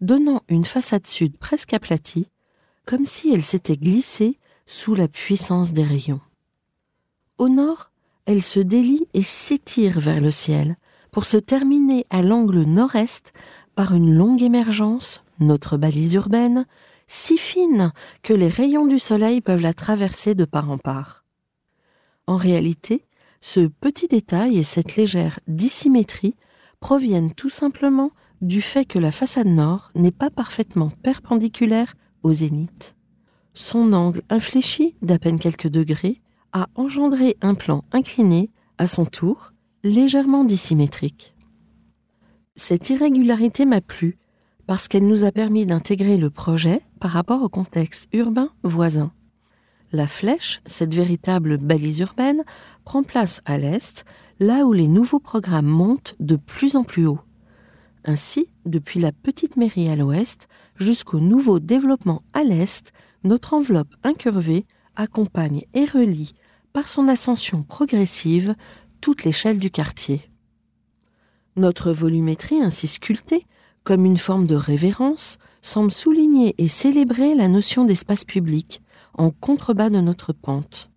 donnant 0.00 0.42
une 0.48 0.64
façade 0.64 1.06
sud 1.06 1.36
presque 1.36 1.74
aplatie, 1.74 2.28
comme 2.84 3.04
si 3.04 3.32
elle 3.32 3.42
s'était 3.42 3.76
glissée 3.76 4.38
sous 4.66 4.94
la 4.94 5.08
puissance 5.08 5.72
des 5.72 5.84
rayons. 5.84 6.20
Au 7.38 7.48
nord, 7.48 7.90
elle 8.26 8.42
se 8.42 8.60
délie 8.60 9.06
et 9.14 9.22
s'étire 9.22 10.00
vers 10.00 10.20
le 10.20 10.30
ciel, 10.30 10.76
pour 11.10 11.24
se 11.24 11.36
terminer 11.36 12.06
à 12.10 12.22
l'angle 12.22 12.62
nord-est 12.62 13.32
par 13.74 13.94
une 13.94 14.14
longue 14.14 14.42
émergence, 14.42 15.22
notre 15.40 15.76
balise 15.76 16.14
urbaine, 16.14 16.66
si 17.06 17.38
fine 17.38 17.92
que 18.22 18.34
les 18.34 18.48
rayons 18.48 18.86
du 18.86 18.98
soleil 18.98 19.40
peuvent 19.40 19.62
la 19.62 19.72
traverser 19.72 20.34
de 20.34 20.44
part 20.44 20.70
en 20.70 20.78
part. 20.78 21.24
En 22.26 22.36
réalité, 22.36 23.06
ce 23.40 23.60
petit 23.60 24.08
détail 24.08 24.58
et 24.58 24.64
cette 24.64 24.96
légère 24.96 25.40
dissymétrie 25.48 26.34
proviennent 26.80 27.32
tout 27.32 27.50
simplement 27.50 28.10
du 28.40 28.62
fait 28.62 28.84
que 28.84 28.98
la 28.98 29.12
façade 29.12 29.46
nord 29.46 29.90
n'est 29.94 30.12
pas 30.12 30.30
parfaitement 30.30 30.90
perpendiculaire 31.02 31.94
au 32.22 32.32
zénith. 32.32 32.94
Son 33.54 33.92
angle 33.92 34.22
infléchi 34.30 34.94
d'à 35.02 35.18
peine 35.18 35.38
quelques 35.38 35.68
degrés 35.68 36.20
a 36.52 36.68
engendré 36.76 37.36
un 37.40 37.54
plan 37.54 37.84
incliné, 37.92 38.50
à 38.78 38.86
son 38.86 39.04
tour, 39.04 39.52
légèrement 39.82 40.44
dissymétrique. 40.44 41.34
Cette 42.56 42.90
irrégularité 42.90 43.66
m'a 43.66 43.80
plu 43.80 44.18
parce 44.66 44.86
qu'elle 44.86 45.06
nous 45.06 45.24
a 45.24 45.32
permis 45.32 45.66
d'intégrer 45.66 46.16
le 46.16 46.30
projet 46.30 46.82
par 47.00 47.10
rapport 47.10 47.42
au 47.42 47.48
contexte 47.48 48.06
urbain 48.12 48.50
voisin. 48.62 49.12
La 49.92 50.06
flèche, 50.06 50.60
cette 50.66 50.94
véritable 50.94 51.56
balise 51.56 52.00
urbaine, 52.00 52.44
prend 52.84 53.02
place 53.02 53.40
à 53.46 53.56
l'est, 53.56 54.04
là 54.38 54.66
où 54.66 54.72
les 54.72 54.88
nouveaux 54.88 55.20
programmes 55.20 55.66
montent 55.66 56.14
de 56.20 56.36
plus 56.36 56.76
en 56.76 56.84
plus 56.84 57.06
haut. 57.06 57.20
Ainsi, 58.04 58.48
depuis 58.64 59.00
la 59.00 59.12
petite 59.12 59.56
mairie 59.56 59.88
à 59.88 59.96
l'ouest 59.96 60.48
jusqu'au 60.76 61.20
nouveau 61.20 61.58
développement 61.58 62.22
à 62.32 62.44
l'est, 62.44 62.92
notre 63.24 63.54
enveloppe 63.54 63.94
incurvée 64.04 64.66
accompagne 64.96 65.64
et 65.74 65.84
relie, 65.84 66.34
par 66.72 66.88
son 66.88 67.08
ascension 67.08 67.62
progressive, 67.62 68.54
toute 69.00 69.24
l'échelle 69.24 69.58
du 69.58 69.70
quartier. 69.70 70.30
Notre 71.56 71.92
volumétrie 71.92 72.60
ainsi 72.60 72.86
sculptée, 72.86 73.46
comme 73.84 74.04
une 74.04 74.18
forme 74.18 74.46
de 74.46 74.54
révérence, 74.54 75.38
semble 75.62 75.90
souligner 75.90 76.54
et 76.58 76.68
célébrer 76.68 77.34
la 77.34 77.48
notion 77.48 77.84
d'espace 77.84 78.24
public, 78.24 78.82
en 79.14 79.30
contrebas 79.30 79.90
de 79.90 80.00
notre 80.00 80.32
pente. 80.32 80.90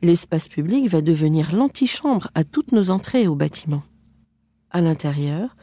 L'espace 0.00 0.48
public 0.48 0.88
va 0.88 1.02
devenir 1.02 1.54
l'antichambre 1.54 2.30
à 2.34 2.44
toutes 2.44 2.72
nos 2.72 2.90
entrées 2.90 3.26
au 3.26 3.34
bâtiment. 3.34 3.82
À 4.70 4.80
l'intérieur, 4.80 5.56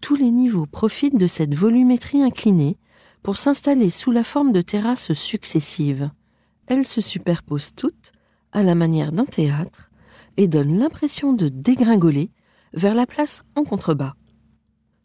tous 0.00 0.16
les 0.16 0.30
niveaux 0.30 0.66
profitent 0.66 1.18
de 1.18 1.26
cette 1.26 1.54
volumétrie 1.54 2.22
inclinée 2.22 2.78
pour 3.22 3.36
s'installer 3.36 3.90
sous 3.90 4.10
la 4.10 4.24
forme 4.24 4.52
de 4.52 4.62
terrasses 4.62 5.12
successives. 5.12 6.10
Elles 6.66 6.86
se 6.86 7.00
superposent 7.00 7.74
toutes, 7.74 8.12
à 8.52 8.62
la 8.62 8.74
manière 8.74 9.12
d'un 9.12 9.24
théâtre, 9.24 9.90
et 10.36 10.48
donnent 10.48 10.78
l'impression 10.78 11.32
de 11.32 11.48
dégringoler 11.48 12.30
vers 12.72 12.94
la 12.94 13.06
place 13.06 13.42
en 13.56 13.64
contrebas. 13.64 14.14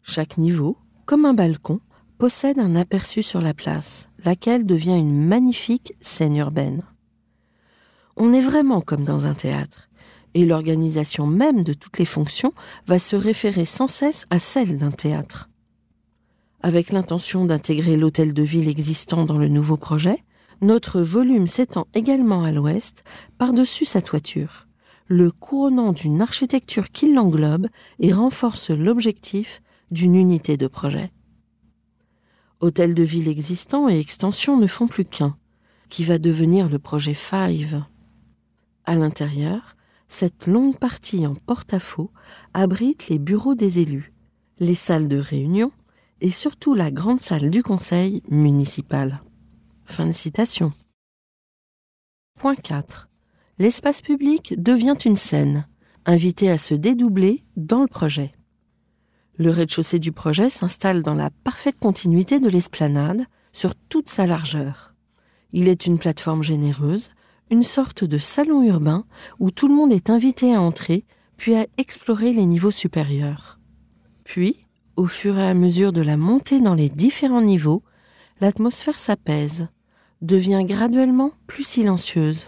Chaque 0.02 0.38
niveau, 0.38 0.78
comme 1.04 1.24
un 1.24 1.34
balcon, 1.34 1.80
possède 2.18 2.58
un 2.58 2.76
aperçu 2.76 3.22
sur 3.22 3.40
la 3.40 3.54
place, 3.54 4.08
laquelle 4.24 4.64
devient 4.64 4.96
une 4.96 5.26
magnifique 5.26 5.94
scène 6.00 6.36
urbaine. 6.36 6.82
On 8.16 8.32
est 8.32 8.40
vraiment 8.40 8.80
comme 8.80 9.04
dans 9.04 9.26
un 9.26 9.34
théâtre, 9.34 9.88
et 10.36 10.44
l'organisation 10.44 11.26
même 11.26 11.64
de 11.64 11.72
toutes 11.72 11.98
les 11.98 12.04
fonctions 12.04 12.52
va 12.86 12.98
se 12.98 13.16
référer 13.16 13.64
sans 13.64 13.88
cesse 13.88 14.26
à 14.28 14.38
celle 14.38 14.76
d'un 14.76 14.90
théâtre. 14.90 15.48
Avec 16.60 16.92
l'intention 16.92 17.46
d'intégrer 17.46 17.96
l'hôtel 17.96 18.34
de 18.34 18.42
ville 18.42 18.68
existant 18.68 19.24
dans 19.24 19.38
le 19.38 19.48
nouveau 19.48 19.78
projet, 19.78 20.22
notre 20.60 21.00
volume 21.00 21.46
s'étend 21.46 21.86
également 21.94 22.44
à 22.44 22.52
l'ouest, 22.52 23.02
par-dessus 23.38 23.86
sa 23.86 24.02
toiture, 24.02 24.66
le 25.06 25.30
couronnant 25.30 25.94
d'une 25.94 26.20
architecture 26.20 26.90
qui 26.90 27.14
l'englobe 27.14 27.68
et 27.98 28.12
renforce 28.12 28.68
l'objectif 28.68 29.62
d'une 29.90 30.16
unité 30.16 30.58
de 30.58 30.66
projet. 30.66 31.12
Hôtel 32.60 32.92
de 32.92 33.02
ville 33.02 33.28
existant 33.28 33.88
et 33.88 33.98
extension 33.98 34.58
ne 34.58 34.66
font 34.66 34.86
plus 34.86 35.06
qu'un, 35.06 35.38
qui 35.88 36.04
va 36.04 36.18
devenir 36.18 36.68
le 36.68 36.78
projet 36.78 37.14
Five. 37.14 37.82
À 38.84 38.96
l'intérieur, 38.96 39.75
cette 40.08 40.46
longue 40.46 40.78
partie 40.78 41.26
en 41.26 41.34
porte-à-faux 41.34 42.10
abrite 42.54 43.08
les 43.08 43.18
bureaux 43.18 43.54
des 43.54 43.80
élus, 43.80 44.12
les 44.58 44.74
salles 44.74 45.08
de 45.08 45.18
réunion 45.18 45.72
et 46.20 46.30
surtout 46.30 46.74
la 46.74 46.90
grande 46.90 47.20
salle 47.20 47.50
du 47.50 47.62
conseil 47.62 48.22
municipal. 48.28 49.22
Fin 49.84 50.06
de 50.06 50.12
citation. 50.12 50.72
Point 52.38 52.56
4. 52.56 53.08
L'espace 53.58 54.02
public 54.02 54.54
devient 54.62 54.96
une 55.04 55.16
scène, 55.16 55.66
invité 56.04 56.50
à 56.50 56.58
se 56.58 56.74
dédoubler 56.74 57.44
dans 57.56 57.80
le 57.80 57.88
projet. 57.88 58.32
Le 59.38 59.50
rez-de-chaussée 59.50 59.98
du 59.98 60.12
projet 60.12 60.50
s'installe 60.50 61.02
dans 61.02 61.14
la 61.14 61.30
parfaite 61.30 61.78
continuité 61.78 62.40
de 62.40 62.48
l'esplanade, 62.48 63.26
sur 63.56 63.74
toute 63.74 64.10
sa 64.10 64.26
largeur. 64.26 64.94
Il 65.52 65.66
est 65.68 65.86
une 65.86 65.98
plateforme 65.98 66.42
généreuse, 66.42 67.08
une 67.50 67.62
sorte 67.64 68.04
de 68.04 68.18
salon 68.18 68.62
urbain 68.62 69.04
où 69.38 69.50
tout 69.50 69.68
le 69.68 69.74
monde 69.74 69.92
est 69.92 70.10
invité 70.10 70.54
à 70.54 70.60
entrer, 70.60 71.04
puis 71.36 71.54
à 71.54 71.66
explorer 71.78 72.32
les 72.32 72.46
niveaux 72.46 72.70
supérieurs. 72.70 73.58
Puis, 74.24 74.66
au 74.96 75.06
fur 75.06 75.38
et 75.38 75.46
à 75.46 75.54
mesure 75.54 75.92
de 75.92 76.00
la 76.00 76.16
montée 76.16 76.60
dans 76.60 76.74
les 76.74 76.88
différents 76.88 77.42
niveaux, 77.42 77.82
l'atmosphère 78.40 78.98
s'apaise, 78.98 79.68
devient 80.22 80.64
graduellement 80.66 81.32
plus 81.46 81.64
silencieuse. 81.64 82.46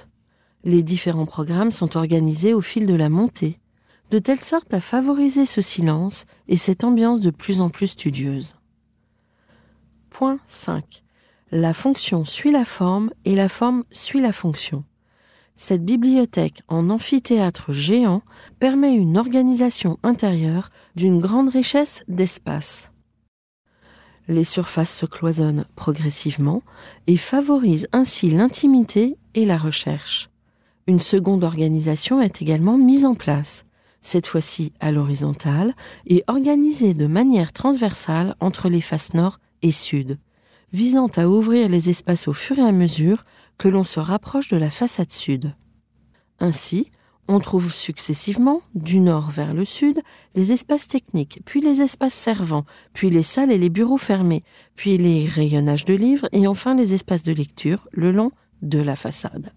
Les 0.64 0.82
différents 0.82 1.26
programmes 1.26 1.70
sont 1.70 1.96
organisés 1.96 2.54
au 2.54 2.60
fil 2.60 2.86
de 2.86 2.94
la 2.94 3.08
montée, 3.08 3.60
de 4.10 4.18
telle 4.18 4.40
sorte 4.40 4.72
à 4.72 4.80
favoriser 4.80 5.46
ce 5.46 5.60
silence 5.60 6.24
et 6.48 6.56
cette 6.56 6.82
ambiance 6.82 7.20
de 7.20 7.30
plus 7.30 7.60
en 7.60 7.68
plus 7.68 7.88
studieuse. 7.88 8.54
Point 10.10 10.38
5. 10.46 11.04
La 11.50 11.74
fonction 11.74 12.24
suit 12.24 12.50
la 12.50 12.64
forme 12.64 13.10
et 13.24 13.34
la 13.34 13.48
forme 13.48 13.84
suit 13.92 14.20
la 14.20 14.32
fonction. 14.32 14.84
Cette 15.60 15.84
bibliothèque 15.84 16.62
en 16.68 16.88
amphithéâtre 16.88 17.72
géant 17.72 18.22
permet 18.60 18.94
une 18.94 19.18
organisation 19.18 19.98
intérieure 20.04 20.70
d'une 20.94 21.18
grande 21.18 21.48
richesse 21.48 22.04
d'espace. 22.06 22.92
Les 24.28 24.44
surfaces 24.44 24.96
se 24.96 25.04
cloisonnent 25.04 25.66
progressivement 25.74 26.62
et 27.08 27.16
favorisent 27.16 27.88
ainsi 27.92 28.30
l'intimité 28.30 29.16
et 29.34 29.44
la 29.44 29.58
recherche. 29.58 30.30
Une 30.86 31.00
seconde 31.00 31.42
organisation 31.42 32.22
est 32.22 32.40
également 32.40 32.78
mise 32.78 33.04
en 33.04 33.16
place, 33.16 33.64
cette 34.00 34.28
fois-ci 34.28 34.72
à 34.78 34.92
l'horizontale 34.92 35.74
et 36.06 36.22
organisée 36.28 36.94
de 36.94 37.08
manière 37.08 37.52
transversale 37.52 38.36
entre 38.38 38.68
les 38.68 38.80
faces 38.80 39.12
nord 39.12 39.40
et 39.62 39.72
sud, 39.72 40.18
visant 40.72 41.08
à 41.16 41.26
ouvrir 41.26 41.68
les 41.68 41.90
espaces 41.90 42.28
au 42.28 42.32
fur 42.32 42.60
et 42.60 42.62
à 42.62 42.72
mesure 42.72 43.24
que 43.58 43.68
l'on 43.68 43.84
se 43.84 44.00
rapproche 44.00 44.48
de 44.48 44.56
la 44.56 44.70
façade 44.70 45.12
sud. 45.12 45.54
Ainsi, 46.40 46.90
on 47.30 47.40
trouve 47.40 47.74
successivement, 47.74 48.62
du 48.74 49.00
nord 49.00 49.30
vers 49.30 49.52
le 49.52 49.66
sud, 49.66 50.00
les 50.34 50.52
espaces 50.52 50.88
techniques, 50.88 51.42
puis 51.44 51.60
les 51.60 51.82
espaces 51.82 52.14
servants, 52.14 52.64
puis 52.94 53.10
les 53.10 53.22
salles 53.22 53.52
et 53.52 53.58
les 53.58 53.68
bureaux 53.68 53.98
fermés, 53.98 54.42
puis 54.76 54.96
les 54.96 55.26
rayonnages 55.26 55.84
de 55.84 55.94
livres 55.94 56.28
et 56.32 56.46
enfin 56.46 56.74
les 56.74 56.94
espaces 56.94 57.24
de 57.24 57.32
lecture 57.32 57.86
le 57.92 58.12
long 58.12 58.30
de 58.62 58.80
la 58.80 58.96
façade. 58.96 59.52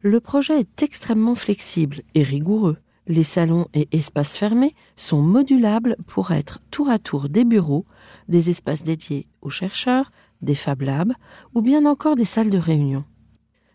Le 0.00 0.20
projet 0.20 0.60
est 0.60 0.82
extrêmement 0.82 1.34
flexible 1.34 2.02
et 2.14 2.22
rigoureux. 2.22 2.76
Les 3.08 3.24
salons 3.24 3.66
et 3.74 3.88
espaces 3.90 4.36
fermés 4.36 4.74
sont 4.96 5.22
modulables 5.22 5.96
pour 6.06 6.30
être 6.30 6.60
tour 6.70 6.90
à 6.90 7.00
tour 7.00 7.28
des 7.28 7.44
bureaux, 7.44 7.86
des 8.28 8.50
espaces 8.50 8.84
dédiés 8.84 9.26
aux 9.40 9.50
chercheurs, 9.50 10.12
des 10.42 10.54
Fab 10.54 10.82
Labs 10.82 11.12
ou 11.54 11.62
bien 11.62 11.86
encore 11.86 12.16
des 12.16 12.24
salles 12.24 12.50
de 12.50 12.58
réunion. 12.58 13.04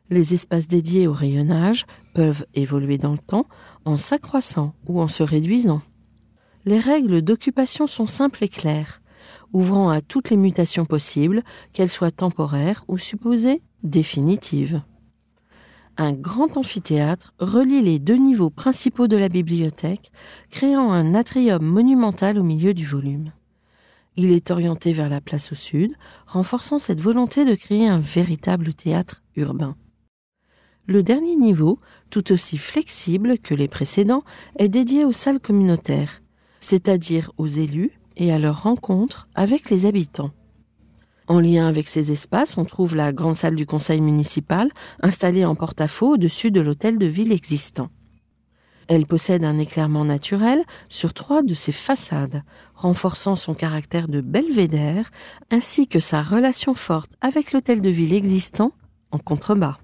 Les 0.09 0.33
espaces 0.33 0.67
dédiés 0.67 1.07
au 1.07 1.13
rayonnage 1.13 1.85
peuvent 2.13 2.45
évoluer 2.53 2.97
dans 2.97 3.13
le 3.13 3.17
temps 3.17 3.47
en 3.85 3.97
s'accroissant 3.97 4.73
ou 4.85 5.01
en 5.01 5.07
se 5.07 5.23
réduisant. 5.23 5.81
Les 6.65 6.79
règles 6.79 7.21
d'occupation 7.21 7.87
sont 7.87 8.07
simples 8.07 8.43
et 8.43 8.49
claires, 8.49 9.01
ouvrant 9.53 9.89
à 9.89 10.01
toutes 10.01 10.29
les 10.29 10.37
mutations 10.37 10.85
possibles, 10.85 11.43
qu'elles 11.73 11.89
soient 11.89 12.11
temporaires 12.11 12.83
ou 12.87 12.97
supposées 12.97 13.61
définitives. 13.83 14.81
Un 15.97 16.13
grand 16.13 16.57
amphithéâtre 16.57 17.33
relie 17.39 17.81
les 17.81 17.99
deux 17.99 18.15
niveaux 18.15 18.49
principaux 18.49 19.07
de 19.07 19.17
la 19.17 19.29
bibliothèque, 19.29 20.11
créant 20.49 20.91
un 20.91 21.13
atrium 21.13 21.63
monumental 21.63 22.39
au 22.39 22.43
milieu 22.43 22.73
du 22.73 22.85
volume. 22.85 23.31
Il 24.15 24.31
est 24.31 24.51
orienté 24.51 24.93
vers 24.93 25.09
la 25.09 25.21
place 25.21 25.51
au 25.51 25.55
sud, 25.55 25.93
renforçant 26.27 26.77
cette 26.77 27.01
volonté 27.01 27.45
de 27.45 27.55
créer 27.55 27.87
un 27.87 27.99
véritable 27.99 28.73
théâtre 28.73 29.23
urbain. 29.35 29.75
Le 30.85 31.01
dernier 31.01 31.35
niveau, 31.35 31.79
tout 32.09 32.31
aussi 32.31 32.57
flexible 32.57 33.37
que 33.39 33.55
les 33.55 33.67
précédents, 33.67 34.23
est 34.57 34.69
dédié 34.69 35.05
aux 35.05 35.13
salles 35.13 35.39
communautaires, 35.39 36.21
c'est-à-dire 36.59 37.31
aux 37.37 37.47
élus 37.47 37.91
et 38.17 38.31
à 38.31 38.39
leur 38.39 38.63
rencontre 38.63 39.27
avec 39.33 39.69
les 39.69 39.85
habitants. 39.85 40.31
En 41.27 41.39
lien 41.39 41.67
avec 41.67 41.87
ces 41.87 42.11
espaces, 42.11 42.57
on 42.57 42.65
trouve 42.65 42.95
la 42.95 43.13
grande 43.13 43.37
salle 43.37 43.55
du 43.55 43.65
conseil 43.65 44.01
municipal, 44.01 44.69
installée 45.01 45.45
en 45.45 45.55
porte-à-faux 45.55 46.15
au-dessus 46.15 46.51
de 46.51 46.59
l'hôtel 46.61 46.97
de 46.97 47.05
ville 47.05 47.31
existant. 47.31 47.89
Elle 48.87 49.05
possède 49.05 49.43
un 49.43 49.57
éclairement 49.57 50.05
naturel 50.05 50.63
sur 50.89 51.13
trois 51.13 51.41
de 51.41 51.53
ses 51.53 51.71
façades, 51.71 52.43
renforçant 52.75 53.35
son 53.35 53.53
caractère 53.53 54.07
de 54.07 54.21
belvédère 54.21 55.11
ainsi 55.51 55.87
que 55.87 55.99
sa 55.99 56.21
relation 56.21 56.73
forte 56.73 57.13
avec 57.21 57.53
l'hôtel 57.53 57.81
de 57.81 57.89
ville 57.89 58.13
existant 58.13 58.73
en 59.11 59.19
contrebas. 59.19 59.77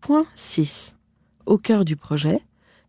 Point 0.00 0.26
6. 0.34 0.96
Au 1.46 1.58
cœur 1.58 1.84
du 1.84 1.96
projet, 1.96 2.40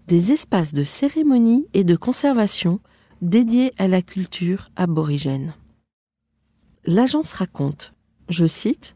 des 0.07 0.31
espaces 0.31 0.73
de 0.73 0.83
cérémonie 0.83 1.67
et 1.73 1.83
de 1.83 1.95
conservation 1.95 2.79
dédiés 3.21 3.73
à 3.77 3.87
la 3.87 4.01
culture 4.01 4.69
aborigène. 4.75 5.53
L'agence 6.85 7.33
raconte, 7.33 7.93
je 8.29 8.45
cite, 8.45 8.95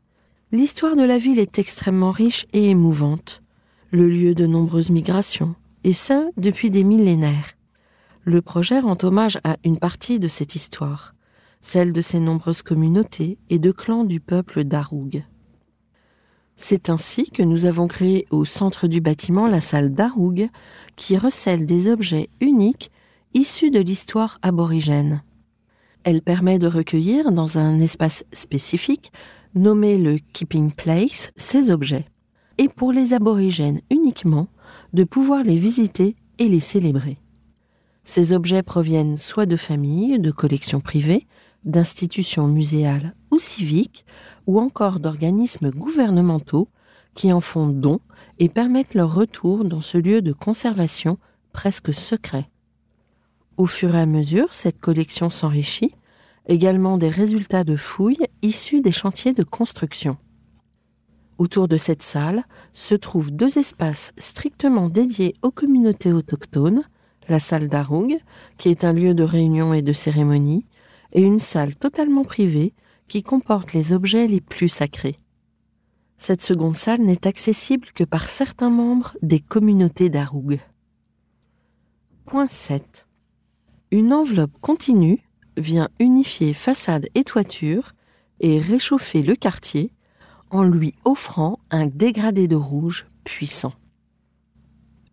L'histoire 0.51 0.95
de 0.95 1.03
la 1.03 1.19
ville 1.19 1.38
est 1.38 1.60
extrêmement 1.60 2.10
riche 2.10 2.47
et 2.53 2.71
émouvante, 2.71 3.43
le 3.91 4.10
lieu 4.10 4.34
de 4.34 4.47
nombreuses 4.47 4.89
migrations, 4.89 5.55
et 5.84 5.94
ce 5.94 6.32
depuis 6.38 6.70
des 6.70 6.84
millénaires. 6.84 7.52
Le 8.24 8.42
projet 8.42 8.80
rend 8.80 8.98
hommage 9.02 9.39
à 9.44 9.58
une 9.63 9.80
partie 9.80 10.20
de 10.20 10.28
cette 10.28 10.56
histoire, 10.56 11.15
celle 11.62 11.94
de 11.94 12.02
ces 12.02 12.20
nombreuses 12.20 12.62
communautés 12.62 13.38
et 13.50 13.60
de 13.60 13.72
clans 13.72 14.04
du 14.04 14.20
peuple 14.20 14.63
d'Aroug. 14.63 15.24
C'est 16.58 16.89
ainsi 16.89 17.32
que 17.32 17.42
nous 17.42 17.65
avons 17.65 17.88
créé 17.88 18.28
au 18.32 18.44
centre 18.44 18.88
du 18.88 19.00
bâtiment 19.00 19.48
la 19.48 19.62
salle 19.62 19.94
d'Aroug, 19.94 20.50
qui 20.98 21.18
recèle 21.18 21.65
des 21.65 21.89
objets 21.89 22.30
uniques 22.42 22.92
issus 23.34 23.72
de 23.72 23.80
l'histoire 23.80 24.39
aborigène. 24.42 25.24
Elle 26.04 26.22
permet 26.22 26.60
de 26.60 26.68
recueillir 26.68 27.32
dans 27.32 27.58
un 27.58 27.80
espace 27.80 28.26
spécifique, 28.34 29.12
nommé 29.56 29.98
le 29.98 30.18
Keeping 30.34 30.72
Place, 30.72 31.32
ces 31.38 31.72
objets, 31.72 32.06
et 32.58 32.68
pour 32.68 32.92
les 32.92 33.13
aborigènes 33.13 33.82
uniquement, 33.89 34.50
de 34.93 35.04
pouvoir 35.04 35.43
les 35.43 35.58
visiter 35.58 36.15
et 36.38 36.47
les 36.47 36.60
célébrer. 36.60 37.17
Ces 38.04 38.34
objets 38.34 38.63
proviennent 38.63 39.17
soit 39.17 39.45
de 39.45 39.58
familles, 39.58 40.19
de 40.19 40.32
collections 40.32 40.80
privées, 40.80 41.28
d'institutions 41.63 42.47
muséales 42.47 43.13
ou 43.32 43.39
civiques, 43.39 44.06
ou 44.47 44.60
encore 44.60 44.99
d'organismes 44.99 45.69
gouvernementaux 45.69 46.69
qui 47.13 47.32
en 47.32 47.41
font 47.41 47.67
don 47.67 47.99
et 48.39 48.49
permettent 48.49 48.95
leur 48.95 49.13
retour 49.13 49.65
dans 49.65 49.82
ce 49.82 49.97
lieu 49.97 50.21
de 50.21 50.34
conservation 50.34 51.17
presque 51.52 51.93
secret. 51.93 52.49
Au 53.58 53.65
fur 53.65 53.93
et 53.93 53.99
à 53.99 54.06
mesure, 54.06 54.54
cette 54.54 54.80
collection 54.80 55.30
s'enrichit, 55.30 55.93
également 56.47 56.97
des 56.97 57.10
résultats 57.10 57.63
de 57.63 57.75
fouilles 57.75 58.25
issus 58.41 58.82
des 58.82 58.91
chantiers 58.91 59.34
de 59.34 59.43
construction. 59.43 60.17
Autour 61.39 61.69
de 61.69 61.78
cette 61.78 62.04
salle 62.04 62.43
se 62.73 62.95
trouvent 62.95 63.32
deux 63.32 63.58
espaces 63.58 64.12
strictement 64.17 64.89
dédiés 64.89 65.36
aux 65.41 65.52
communautés 65.52 66.12
autochtones, 66.12 66.84
la 67.30 67.39
salle 67.39 67.69
d'Aroug, 67.69 68.17
qui 68.58 68.67
est 68.67 68.84
un 68.84 68.91
lieu 68.91 69.13
de 69.13 69.23
réunion 69.23 69.73
et 69.73 69.82
de 69.82 69.93
cérémonie, 69.93 70.65
et 71.13 71.21
une 71.21 71.39
salle 71.39 71.75
totalement 71.75 72.25
privée 72.25 72.73
qui 73.08 73.23
comporte 73.23 73.71
les 73.71 73.93
objets 73.93 74.28
les 74.28 74.41
plus 74.41 74.67
sacrés. 74.67 75.17
Cette 76.17 76.41
seconde 76.41 76.75
salle 76.75 77.02
n'est 77.02 77.25
accessible 77.25 77.88
que 77.95 78.04
par 78.04 78.28
certains 78.28 78.69
membres 78.69 79.15
des 79.21 79.39
communautés 79.39 80.10
d'Aroug. 80.10 80.60
Point 82.25 82.49
7. 82.49 83.08
Une 83.91 84.12
enveloppe 84.12 84.60
continue 84.60 85.23
vient 85.56 85.88
unifier 85.99 86.54
façade 86.54 87.08
et 87.15 87.23
toiture 87.23 87.93
et 88.41 88.60
réchauffer 88.60 89.21
le 89.21 89.38
quartier 89.38 89.93
en 90.50 90.64
lui 90.64 90.94
offrant 91.06 91.60
un 91.70 91.88
dégradé 91.88 92.48
de 92.48 92.56
rouge 92.56 93.08
puissant. 93.24 93.74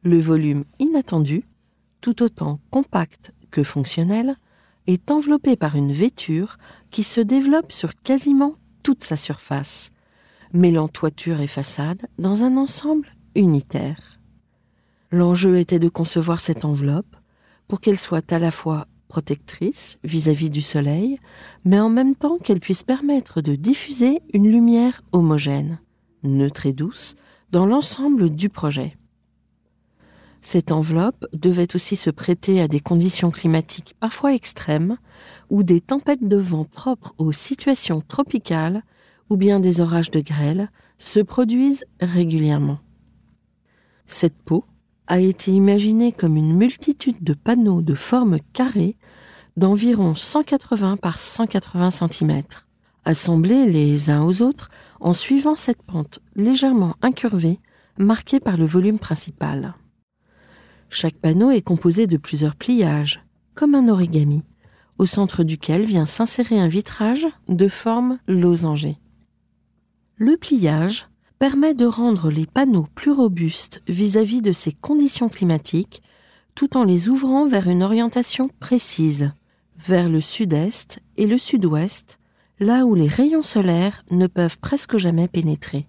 Le 0.03 0.21
volume 0.21 0.65
inattendu, 0.79 1.45
tout 2.01 2.23
autant 2.23 2.61
compact 2.71 3.33
que 3.51 3.63
fonctionnel, 3.63 4.37
est 4.87 5.11
enveloppé 5.11 5.57
par 5.57 5.77
une 5.77 5.93
vêture 5.93 6.59
qui 6.91 7.03
se 7.03 7.21
développe 7.21 7.73
sur 7.73 7.95
quasiment 8.03 8.55
toute 8.83 9.03
sa 9.03 9.17
surface, 9.17 9.91
mêlant 10.53 10.89
toiture 10.89 11.41
et 11.41 11.49
façade 11.49 12.07
dans 12.19 12.45
un 12.45 12.57
ensemble 12.57 13.09
unitaire. 13.35 14.21
L'enjeu 15.11 15.59
était 15.59 15.79
de 15.79 15.89
concevoir 15.89 16.41
cette 16.41 16.65
enveloppe 16.65 17.17
pour 17.69 17.81
qu'elle 17.81 17.99
soit 17.99 18.33
à 18.33 18.39
la 18.39 18.51
fois 18.51 18.87
protectrice 19.09 19.99
vis-à-vis 20.05 20.51
du 20.51 20.63
soleil, 20.63 21.19
mais 21.65 21.81
en 21.81 21.89
même 21.89 22.15
temps 22.15 22.39
qu'elle 22.39 22.61
puisse 22.61 22.83
permettre 22.83 23.41
de 23.41 23.55
diffuser 23.55 24.21
une 24.33 24.51
lumière 24.51 25.03
homogène, 25.13 25.79
neutre 26.23 26.67
et 26.67 26.73
douce, 26.73 27.17
dans 27.53 27.67
l'ensemble 27.67 28.31
du 28.31 28.49
projet. 28.49 28.97
Cette 30.43 30.71
enveloppe 30.71 31.27
devait 31.33 31.75
aussi 31.75 31.97
se 31.97 32.11
prêter 32.11 32.61
à 32.61 32.69
des 32.69 32.81
conditions 32.81 33.31
climatiques 33.31 33.97
parfois 33.99 34.35
extrêmes, 34.35 34.97
ou 35.51 35.63
des 35.63 35.81
tempêtes 35.81 36.27
de 36.27 36.37
vent 36.37 36.65
propres 36.65 37.15
aux 37.19 37.33
situations 37.33 38.01
tropicales, 38.01 38.83
ou 39.29 39.37
bien 39.37 39.59
des 39.59 39.81
orages 39.81 40.11
de 40.11 40.21
grêle, 40.21 40.71
se 40.99 41.21
produisent 41.21 41.85
régulièrement. 42.01 42.79
Cette 44.07 44.41
peau, 44.41 44.65
a 45.07 45.21
été 45.21 45.53
imaginé 45.53 46.13
comme 46.13 46.37
une 46.37 46.57
multitude 46.57 47.23
de 47.23 47.35
panneaux 47.35 47.83
de 47.83 47.95
forme 47.95 48.39
carrée 48.53 48.97
d'environ 49.57 50.15
180 50.15 50.97
par 50.97 51.19
180 51.19 51.91
cm, 51.91 52.43
assemblés 53.05 53.67
les 53.67 54.11
uns 54.11 54.23
aux 54.23 54.43
autres 54.43 54.71
en 55.01 55.13
suivant 55.13 55.57
cette 55.57 55.83
pente 55.83 56.21
légèrement 56.35 56.97
incurvée 57.03 57.61
marquée 57.99 58.41
par 58.41 58.57
le 58.57 58.67
volume 58.67 58.99
principal. 58.99 59.75
Chaque 60.91 61.17
panneau 61.17 61.51
est 61.51 61.63
composé 61.63 62.07
de 62.07 62.17
plusieurs 62.17 62.57
pliages, 62.57 63.25
comme 63.55 63.75
un 63.75 63.89
origami, 63.89 64.43
au 64.99 65.07
centre 65.07 65.43
duquel 65.43 65.85
vient 65.85 66.07
s'insérer 66.07 66.59
un 66.59 66.69
vitrage 66.69 67.27
de 67.49 67.69
forme 67.69 68.19
losangée. 68.27 68.99
Le 70.17 70.37
pliage 70.37 71.09
permet 71.39 71.75
de 71.75 71.85
rendre 71.85 72.31
les 72.31 72.47
panneaux 72.47 72.89
plus 72.95 73.13
robustes 73.13 73.83
vis-à-vis 73.89 74.43
de 74.43 74.53
ces 74.53 74.73
conditions 74.73 75.29
climatiques 75.29 76.03
tout 76.55 76.77
en 76.77 76.85
les 76.85 77.09
ouvrant 77.09 77.47
vers 77.47 77.69
une 77.69 77.83
orientation 77.83 78.49
précise, 78.61 79.31
vers 79.79 80.09
le 80.09 80.23
sud-est 80.23 81.01
et 81.19 81.27
le 81.27 81.37
sud-ouest, 81.37 82.19
là 82.59 82.87
où 82.87 82.95
les 82.95 83.09
rayons 83.09 83.43
solaires 83.43 84.03
ne 84.11 84.27
peuvent 84.27 84.59
presque 84.59 84.97
jamais 84.97 85.29
pénétrer. 85.29 85.87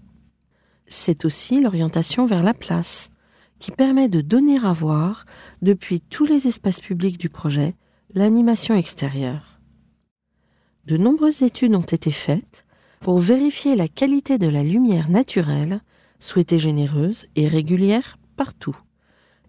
C'est 0.87 1.23
aussi 1.23 1.61
l'orientation 1.61 2.25
vers 2.25 2.43
la 2.43 2.53
place, 2.53 3.09
qui 3.59 3.71
permet 3.71 4.09
de 4.09 4.21
donner 4.21 4.59
à 4.63 4.73
voir, 4.73 5.25
depuis 5.61 6.01
tous 6.01 6.25
les 6.25 6.47
espaces 6.47 6.81
publics 6.81 7.17
du 7.17 7.29
projet, 7.29 7.75
l'animation 8.13 8.75
extérieure. 8.75 9.59
De 10.85 10.97
nombreuses 10.97 11.41
études 11.41 11.75
ont 11.75 11.81
été 11.81 12.11
faites 12.11 12.65
pour 12.99 13.19
vérifier 13.19 13.75
la 13.75 13.87
qualité 13.87 14.37
de 14.37 14.47
la 14.47 14.63
lumière 14.63 15.09
naturelle, 15.09 15.81
souhaitée 16.19 16.59
généreuse 16.59 17.27
et 17.35 17.47
régulière 17.47 18.17
partout, 18.35 18.77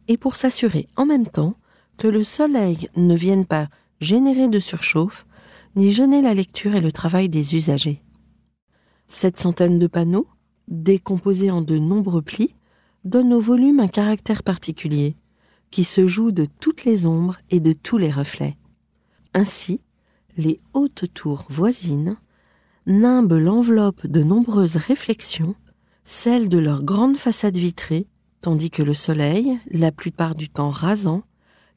et 0.07 0.17
pour 0.17 0.37
s'assurer 0.37 0.89
en 0.97 1.07
même 1.07 1.27
temps 1.27 1.55
que 1.97 2.09
le 2.09 2.25
soleil 2.25 2.89
ne 2.97 3.17
vienne 3.17 3.47
pas 3.47 3.69
générer 4.01 4.49
de 4.49 4.61
surchauffe, 4.61 5.27
ni 5.77 5.93
gêner 5.93 6.23
la 6.23 6.35
lecture 6.35 6.75
et 6.75 6.81
le 6.81 6.93
travail 6.93 7.29
des 7.29 7.57
usagers. 7.57 8.03
Cette 9.09 9.39
centaine 9.39 9.79
de 9.79 9.87
panneaux, 9.87 10.29
décomposés 10.69 11.51
en 11.51 11.63
de 11.63 11.79
nombreux 11.79 12.23
plis, 12.23 12.55
donne 13.05 13.33
au 13.33 13.41
volume 13.41 13.81
un 13.81 13.89
caractère 13.89 14.43
particulier, 14.43 15.17
qui 15.71 15.85
se 15.85 16.07
joue 16.07 16.31
de 16.31 16.47
toutes 16.61 16.85
les 16.85 17.07
ombres 17.07 17.39
et 17.51 17.61
de 17.61 17.73
tous 17.73 17.99
les 17.99 18.11
reflets. 18.11 18.57
Ainsi, 19.35 19.81
les 20.37 20.61
hautes 20.73 21.13
tours 21.13 21.47
voisines 21.49 22.17
nimbe 22.88 23.35
l'enveloppe 23.35 24.07
de 24.07 24.22
nombreuses 24.22 24.77
réflexions, 24.77 25.55
celles 26.05 26.48
de 26.48 26.59
leur 26.59 26.83
grande 26.83 27.18
façade 27.18 27.57
vitrée, 27.57 28.07
tandis 28.40 28.70
que 28.70 28.83
le 28.83 28.94
soleil, 28.94 29.59
la 29.70 29.92
plupart 29.92 30.35
du 30.35 30.48
temps 30.48 30.70
rasant, 30.70 31.22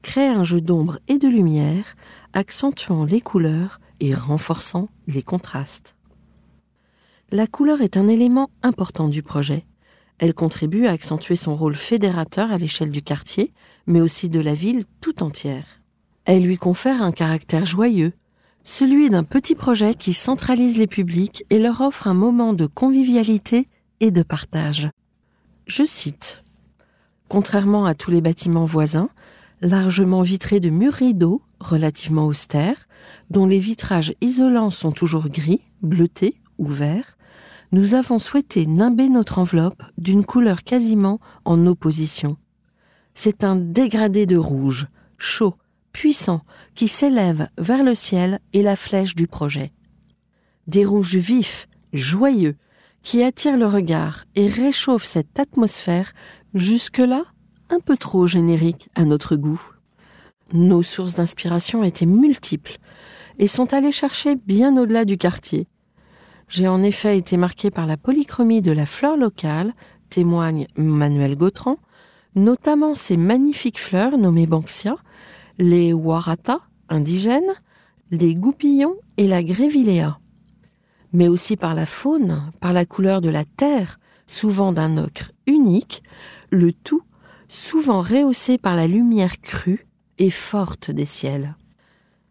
crée 0.02 0.28
un 0.28 0.46
jeu 0.46 0.62
d'ombre 0.62 1.00
et 1.10 1.18
de 1.18 1.28
lumière, 1.28 1.96
accentuant 2.32 3.04
les 3.04 3.20
couleurs 3.20 3.82
et 4.00 4.16
renforçant 4.16 4.88
les 5.06 5.22
contrastes. 5.22 5.96
La 7.30 7.46
couleur 7.46 7.82
est 7.82 7.98
un 7.98 8.08
élément 8.08 8.50
important 8.64 9.10
du 9.10 9.22
projet. 9.22 9.66
Elle 10.18 10.34
contribue 10.34 10.86
à 10.86 10.92
accentuer 10.92 11.36
son 11.36 11.56
rôle 11.56 11.76
fédérateur 11.76 12.52
à 12.52 12.58
l'échelle 12.58 12.92
du 12.92 13.02
quartier, 13.02 13.54
mais 13.86 14.00
aussi 14.00 14.30
de 14.30 14.40
la 14.40 14.54
ville 14.54 14.86
tout 15.02 15.24
entière. 15.24 15.82
Elle 16.24 16.44
lui 16.44 16.58
confère 16.58 17.02
un 17.02 17.12
caractère 17.12 17.66
joyeux, 17.66 18.14
celui 18.64 19.10
d'un 19.10 19.24
petit 19.24 19.56
projet 19.56 19.96
qui 19.96 20.14
centralise 20.14 20.78
les 20.78 20.88
publics 20.88 21.46
et 21.50 21.60
leur 21.60 21.82
offre 21.82 22.08
un 22.08 22.14
moment 22.14 22.54
de 22.54 22.66
convivialité 22.66 23.68
et 24.00 24.12
de 24.12 24.24
partage. 24.24 24.90
Je 25.68 25.84
cite 25.84 26.44
Contrairement 27.28 27.86
à 27.86 27.94
tous 27.94 28.12
les 28.12 28.22
bâtiments 28.22 28.66
voisins, 28.66 29.10
largement 29.62 30.22
vitrés 30.22 30.60
de 30.60 30.70
murs 30.70 30.94
rideaux 30.94 31.42
relativement 31.60 32.26
austères, 32.26 32.88
dont 33.30 33.46
les 33.46 33.60
vitrages 33.60 34.14
isolants 34.22 34.72
sont 34.72 34.92
toujours 34.92 35.30
gris, 35.30 35.62
bleutés 35.82 36.36
ou 36.58 36.68
verts, 36.68 37.18
nous 37.72 37.94
avons 37.94 38.20
souhaité 38.20 38.66
nimber 38.66 39.08
notre 39.08 39.40
enveloppe 39.40 39.84
d'une 39.98 40.26
couleur 40.26 40.64
quasiment 40.64 41.20
en 41.46 41.66
opposition. 41.68 42.36
C'est 43.14 43.44
un 43.44 43.56
dégradé 43.56 44.26
de 44.26 44.36
rouge, 44.36 44.88
chaud, 45.18 45.56
puissant 45.92 46.42
qui 46.76 46.88
s'élève 46.88 47.50
vers 47.58 47.84
le 47.84 47.96
ciel 47.96 48.40
et 48.54 48.64
la 48.64 48.76
flèche 48.76 49.16
du 49.16 49.28
projet. 49.28 49.72
Des 50.68 50.86
rouges 50.86 51.16
vifs, 51.16 51.68
joyeux, 51.94 52.56
qui 53.04 53.24
attirent 53.24 53.58
le 53.58 53.68
regard 53.68 54.26
et 54.36 54.48
réchauffent 54.48 55.06
cette 55.06 55.40
atmosphère 55.40 56.14
jusque-là 56.54 57.24
un 57.70 57.80
peu 57.80 57.98
trop 57.98 58.28
générique 58.28 58.90
à 58.96 59.06
notre 59.06 59.36
goût. 59.36 59.62
Nos 60.54 60.84
sources 60.84 61.16
d'inspiration 61.16 61.84
étaient 61.84 62.06
multiples 62.06 62.78
et 63.40 63.48
sont 63.48 63.74
allées 63.74 63.92
chercher 63.92 64.36
bien 64.36 64.78
au-delà 64.78 65.06
du 65.06 65.18
quartier. 65.18 65.68
J'ai 66.50 66.68
en 66.68 66.84
effet 66.84 67.18
été 67.18 67.38
marqué 67.38 67.72
par 67.72 67.88
la 67.88 67.96
polychromie 67.96 68.62
de 68.62 68.74
la 68.74 68.86
fleur 68.86 69.16
locale, 69.16 69.74
témoigne 70.10 70.68
Manuel 70.76 71.38
Gautran, 71.38 71.78
notamment 72.36 72.94
ces 72.94 73.16
magnifiques 73.16 73.80
fleurs 73.80 74.18
nommées 74.18 74.48
Banksia, 74.48 74.98
les 75.62 75.94
Warata 75.94 76.60
indigènes, 76.90 77.54
les 78.10 78.34
goupillons 78.34 78.96
et 79.18 79.28
la 79.28 79.44
grévilléa, 79.44 80.20
mais 81.14 81.28
aussi 81.28 81.56
par 81.56 81.76
la 81.76 81.86
faune, 81.86 82.50
par 82.60 82.74
la 82.74 82.84
couleur 82.84 83.22
de 83.22 83.30
la 83.30 83.46
terre, 83.46 84.00
souvent 84.26 84.72
d'un 84.72 84.98
ocre 84.98 85.32
unique, 85.46 86.02
le 86.50 86.74
tout 86.74 87.04
souvent 87.48 88.02
rehaussé 88.02 88.58
par 88.58 88.76
la 88.76 88.88
lumière 88.88 89.40
crue 89.40 89.86
et 90.18 90.32
forte 90.32 90.90
des 90.90 91.06
ciels. 91.06 91.56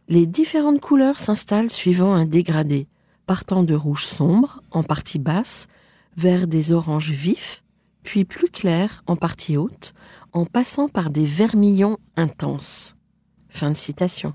Les 0.09 0.27
différentes 0.27 0.81
couleurs 0.81 1.21
s'installent 1.21 1.71
suivant 1.71 2.13
un 2.13 2.27
dégradé, 2.27 2.89
partant 3.27 3.63
de 3.63 3.75
rouge 3.75 4.07
sombre 4.07 4.61
en 4.73 4.83
partie 4.83 5.21
basse, 5.21 5.69
vers 6.17 6.49
des 6.49 6.73
oranges 6.73 7.13
vifs, 7.13 7.63
puis 8.03 8.25
plus 8.25 8.49
clairs 8.49 9.05
en 9.07 9.15
partie 9.15 9.57
haute, 9.57 9.95
en 10.33 10.47
passant 10.47 10.89
par 10.89 11.11
des 11.11 11.27
vermillons 11.27 11.99
intenses. 12.17 12.97
Fin 13.51 13.73
de 13.73 13.77
citation. 13.77 14.33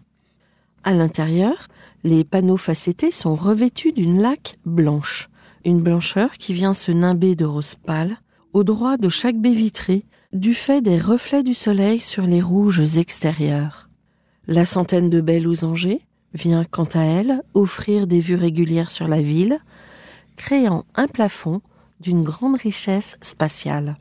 À 0.84 0.94
l'intérieur, 0.94 1.68
les 2.04 2.24
panneaux 2.24 2.58
facettés 2.58 3.10
sont 3.10 3.34
revêtus 3.34 3.92
d'une 3.92 4.22
laque 4.22 4.58
blanche, 4.66 5.30
une 5.64 5.82
blancheur 5.82 6.34
qui 6.34 6.54
vient 6.54 6.74
se 6.74 6.92
nimber 6.92 7.36
de 7.36 7.46
rose 7.46 7.76
pâle 7.76 8.18
au 8.54 8.64
droit 8.64 8.98
de 8.98 9.10
chaque 9.10 9.38
baie 9.38 9.54
vitrée 9.54 10.06
du 10.32 10.54
fait 10.54 10.82
des 10.82 11.00
reflets 11.00 11.44
du 11.44 11.54
soleil 11.54 12.00
sur 12.00 12.28
les 12.28 12.42
rouges 12.42 12.98
extérieurs. 12.98 13.90
La 14.48 14.66
centaine 14.66 15.10
de 15.10 15.22
belles 15.22 15.44
losangers 15.44 16.02
vient 16.34 16.66
quant 16.66 16.88
à 16.94 17.02
elle 17.02 17.42
offrir 17.54 18.06
des 18.06 18.20
vues 18.20 18.36
régulières 18.36 18.92
sur 18.92 19.08
la 19.08 19.22
ville, 19.22 19.58
créant 20.36 20.86
un 20.94 21.08
plafond 21.08 21.62
d'une 22.00 22.24
grande 22.24 22.58
richesse 22.58 23.18
spatiale. 23.22 23.98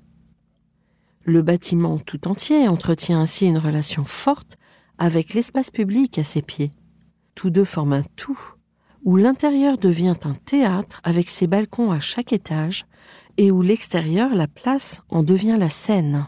Le 1.23 1.41
bâtiment 1.41 1.99
tout 1.99 2.29
entier 2.29 2.69
entretient 2.69 3.21
ainsi 3.21 3.47
une 3.47 3.57
relation 3.57 4.05
forte 4.05 4.59
avec 4.99 5.35
l'espace 5.35 5.71
public 5.71 6.19
à 6.19 6.25
ses 6.25 6.43
pieds. 6.43 6.73
Tous 7.35 7.51
deux 7.51 7.65
forment 7.65 7.95
un 7.95 8.03
tout, 8.17 8.39
où 9.05 9.17
l'intérieur 9.17 9.77
devient 9.77 10.15
un 10.25 10.35
théâtre 10.35 11.01
avec 11.05 11.29
ses 11.29 11.47
balcons 11.47 11.93
à 11.93 12.01
chaque 12.01 12.33
étage 12.33 12.87
et 13.37 13.51
où 13.51 13.63
l'extérieur, 13.63 14.35
la 14.35 14.47
place, 14.47 15.03
en 15.09 15.23
devient 15.23 15.57
la 15.59 15.69
scène. 15.69 16.27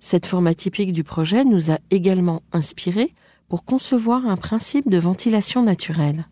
Cette 0.00 0.26
forme 0.26 0.46
atypique 0.46 0.92
du 0.92 1.04
projet 1.04 1.44
nous 1.44 1.70
a 1.70 1.78
également 1.90 2.42
inspiré 2.52 3.14
pour 3.48 3.64
concevoir 3.64 4.26
un 4.26 4.36
principe 4.36 4.88
de 4.88 4.98
ventilation 4.98 5.62
naturelle. 5.62 6.26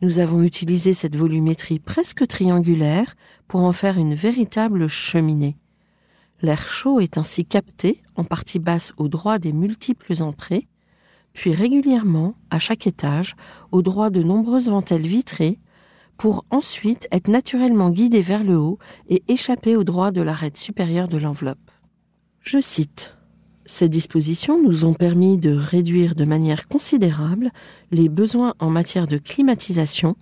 Nous 0.00 0.18
avons 0.18 0.42
utilisé 0.42 0.94
cette 0.94 1.16
volumétrie 1.16 1.78
presque 1.78 2.26
triangulaire 2.26 3.16
pour 3.48 3.60
en 3.60 3.72
faire 3.72 3.98
une 3.98 4.14
véritable 4.14 4.88
cheminée. 4.88 5.56
L'air 6.42 6.66
chaud 6.66 7.00
est 7.00 7.18
ainsi 7.18 7.44
capté 7.44 8.02
en 8.16 8.24
partie 8.24 8.58
basse 8.58 8.92
au 8.96 9.08
droit 9.08 9.38
des 9.38 9.52
multiples 9.52 10.22
entrées, 10.22 10.68
puis 11.32 11.54
régulièrement, 11.54 12.34
à 12.50 12.58
chaque 12.58 12.86
étage, 12.86 13.36
au 13.72 13.82
droit 13.82 14.10
de 14.10 14.22
nombreuses 14.22 14.68
ventelles 14.68 15.06
vitrées, 15.06 15.58
pour 16.16 16.44
ensuite 16.50 17.08
être 17.12 17.28
naturellement 17.28 17.90
guidé 17.90 18.20
vers 18.20 18.44
le 18.44 18.56
haut 18.58 18.78
et 19.08 19.22
échapper 19.28 19.76
au 19.76 19.84
droit 19.84 20.10
de 20.10 20.20
l'arête 20.20 20.56
supérieure 20.56 21.08
de 21.08 21.16
l'enveloppe. 21.16 21.70
Je 22.40 22.60
cite 22.60 23.16
ces 23.70 23.88
dispositions 23.88 24.60
nous 24.60 24.84
ont 24.84 24.94
permis 24.94 25.38
de 25.38 25.54
réduire 25.54 26.16
de 26.16 26.24
manière 26.24 26.66
considérable 26.66 27.52
les 27.92 28.08
besoins 28.08 28.54
en 28.58 28.68
matière 28.68 29.06
de 29.06 29.16
climatisation 29.16 30.16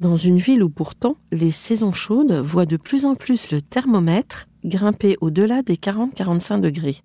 dans 0.00 0.16
une 0.16 0.38
ville 0.38 0.62
où 0.62 0.70
pourtant 0.70 1.16
les 1.30 1.50
saisons 1.50 1.92
chaudes 1.92 2.32
voient 2.32 2.64
de 2.64 2.78
plus 2.78 3.04
en 3.04 3.14
plus 3.14 3.50
le 3.50 3.60
thermomètre 3.60 4.46
grimper 4.66 5.16
au-delà 5.20 5.62
des 5.62 5.76
40-45 5.76 6.60
degrés. 6.60 7.02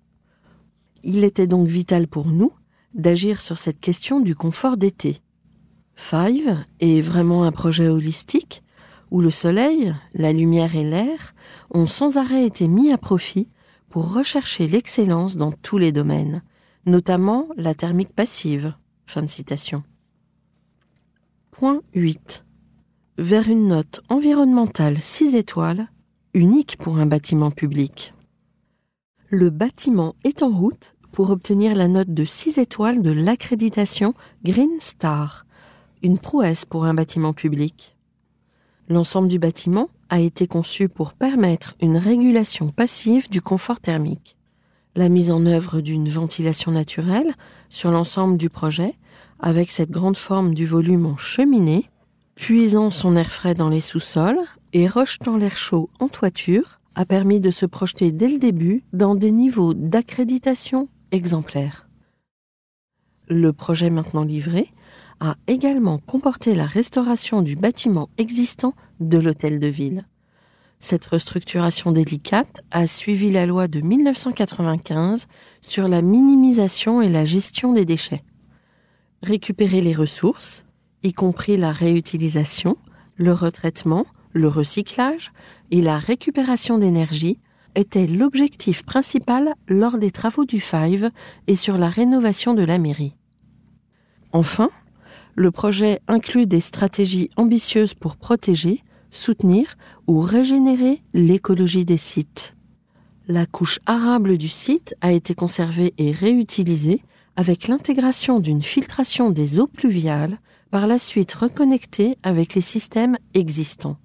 Il 1.02 1.24
était 1.24 1.46
donc 1.46 1.68
vital 1.68 2.08
pour 2.08 2.26
nous 2.26 2.52
d'agir 2.94 3.40
sur 3.40 3.58
cette 3.58 3.80
question 3.80 4.20
du 4.20 4.34
confort 4.34 4.76
d'été. 4.76 5.20
Five 5.94 6.64
est 6.80 7.00
vraiment 7.00 7.44
un 7.44 7.52
projet 7.52 7.88
holistique 7.88 8.62
où 9.10 9.20
le 9.20 9.30
soleil, 9.30 9.94
la 10.14 10.32
lumière 10.32 10.74
et 10.74 10.84
l'air 10.84 11.34
ont 11.70 11.86
sans 11.86 12.16
arrêt 12.16 12.46
été 12.46 12.66
mis 12.66 12.92
à 12.92 12.98
profit 12.98 13.48
pour 13.88 14.12
rechercher 14.12 14.66
l'excellence 14.66 15.36
dans 15.36 15.52
tous 15.52 15.76
les 15.76 15.92
domaines, 15.92 16.42
notamment 16.86 17.46
la 17.56 17.74
thermique 17.74 18.14
passive. 18.14 18.74
Fin 19.06 19.22
de 19.22 19.26
citation. 19.26 19.82
Point 21.50 21.82
8. 21.94 22.44
Vers 23.18 23.48
une 23.48 23.68
note 23.68 24.00
environnementale 24.08 24.96
6 24.96 25.34
étoiles, 25.34 25.90
unique 26.34 26.78
pour 26.78 26.96
un 26.98 27.04
bâtiment 27.04 27.50
public. 27.50 28.14
Le 29.28 29.50
bâtiment 29.50 30.14
est 30.24 30.42
en 30.42 30.48
route 30.48 30.94
pour 31.12 31.30
obtenir 31.30 31.74
la 31.74 31.88
note 31.88 32.14
de 32.14 32.24
6 32.24 32.56
étoiles 32.56 33.02
de 33.02 33.10
l'accréditation 33.10 34.14
Green 34.42 34.80
Star, 34.80 35.44
une 36.02 36.18
prouesse 36.18 36.64
pour 36.64 36.86
un 36.86 36.94
bâtiment 36.94 37.34
public. 37.34 37.96
L'ensemble 38.88 39.28
du 39.28 39.38
bâtiment 39.38 39.90
a 40.08 40.20
été 40.20 40.46
conçu 40.46 40.88
pour 40.88 41.12
permettre 41.12 41.74
une 41.82 41.98
régulation 41.98 42.70
passive 42.70 43.28
du 43.28 43.42
confort 43.42 43.80
thermique. 43.80 44.38
La 44.96 45.10
mise 45.10 45.30
en 45.30 45.44
œuvre 45.44 45.82
d'une 45.82 46.08
ventilation 46.08 46.72
naturelle 46.72 47.34
sur 47.68 47.90
l'ensemble 47.90 48.38
du 48.38 48.48
projet, 48.48 48.94
avec 49.38 49.70
cette 49.70 49.90
grande 49.90 50.16
forme 50.16 50.54
du 50.54 50.64
volume 50.64 51.04
en 51.04 51.18
cheminée, 51.18 51.90
puisant 52.36 52.90
son 52.90 53.16
air 53.16 53.30
frais 53.30 53.54
dans 53.54 53.68
les 53.68 53.80
sous-sols 53.80 54.40
et 54.72 54.88
rejetant 54.88 55.36
l'air 55.36 55.56
chaud 55.56 55.90
en 56.00 56.08
toiture, 56.08 56.80
a 56.94 57.04
permis 57.04 57.40
de 57.40 57.50
se 57.50 57.66
projeter 57.66 58.12
dès 58.12 58.28
le 58.28 58.38
début 58.38 58.84
dans 58.92 59.14
des 59.14 59.30
niveaux 59.30 59.74
d'accréditation 59.74 60.88
exemplaires. 61.10 61.88
Le 63.28 63.52
projet 63.52 63.90
maintenant 63.90 64.24
livré 64.24 64.72
a 65.20 65.36
également 65.46 65.98
comporté 65.98 66.54
la 66.54 66.66
restauration 66.66 67.42
du 67.42 67.56
bâtiment 67.56 68.08
existant 68.18 68.74
de 69.00 69.18
l'hôtel 69.18 69.60
de 69.60 69.68
ville. 69.68 70.06
Cette 70.80 71.06
restructuration 71.06 71.92
délicate 71.92 72.60
a 72.72 72.88
suivi 72.88 73.30
la 73.30 73.46
loi 73.46 73.68
de 73.68 73.80
1995 73.80 75.28
sur 75.60 75.86
la 75.86 76.02
minimisation 76.02 77.00
et 77.00 77.08
la 77.08 77.24
gestion 77.24 77.72
des 77.72 77.84
déchets. 77.84 78.24
Récupérer 79.22 79.80
les 79.80 79.94
ressources, 79.94 80.64
y 81.04 81.12
compris 81.12 81.56
la 81.56 81.70
réutilisation, 81.70 82.76
le 83.14 83.32
retraitement, 83.32 84.06
le 84.32 84.48
recyclage 84.48 85.32
et 85.70 85.82
la 85.82 85.98
récupération 85.98 86.78
d'énergie, 86.78 87.38
était 87.74 88.06
l'objectif 88.06 88.84
principal 88.84 89.54
lors 89.66 89.98
des 89.98 90.10
travaux 90.10 90.44
du 90.44 90.60
Five 90.60 91.10
et 91.46 91.56
sur 91.56 91.78
la 91.78 91.88
rénovation 91.88 92.54
de 92.54 92.62
la 92.62 92.78
mairie. 92.78 93.16
Enfin, 94.32 94.70
le 95.34 95.50
projet 95.50 96.00
inclut 96.08 96.46
des 96.46 96.60
stratégies 96.60 97.30
ambitieuses 97.36 97.94
pour 97.94 98.16
protéger, 98.16 98.82
soutenir 99.10 99.76
ou 100.06 100.20
régénérer 100.20 101.02
l'écologie 101.14 101.84
des 101.84 101.96
sites. 101.96 102.54
La 103.28 103.46
couche 103.46 103.78
arable 103.86 104.36
du 104.36 104.48
site 104.48 104.94
a 105.00 105.12
été 105.12 105.34
conservée 105.34 105.94
et 105.96 106.12
réutilisée 106.12 107.02
avec 107.36 107.68
l'intégration 107.68 108.40
d'une 108.40 108.62
filtration 108.62 109.30
des 109.30 109.58
eaux 109.58 109.66
pluviales, 109.66 110.38
par 110.70 110.86
la 110.86 110.98
suite 110.98 111.32
reconnectée 111.34 112.16
avec 112.22 112.54
les 112.54 112.62
systèmes 112.62 113.18
existants. 113.34 113.98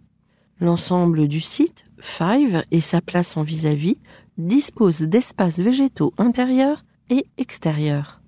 L'ensemble 0.60 1.28
du 1.28 1.40
site, 1.40 1.86
Five 2.00 2.64
et 2.72 2.80
sa 2.80 3.02
place 3.02 3.38
en 3.38 3.44
vis-à-vis, 3.44 3.98
dispose 4.38 5.02
d'espaces 5.02 5.60
végétaux 5.60 6.14
intérieurs 6.18 6.84
et 7.10 7.26
extérieurs. 7.38 8.22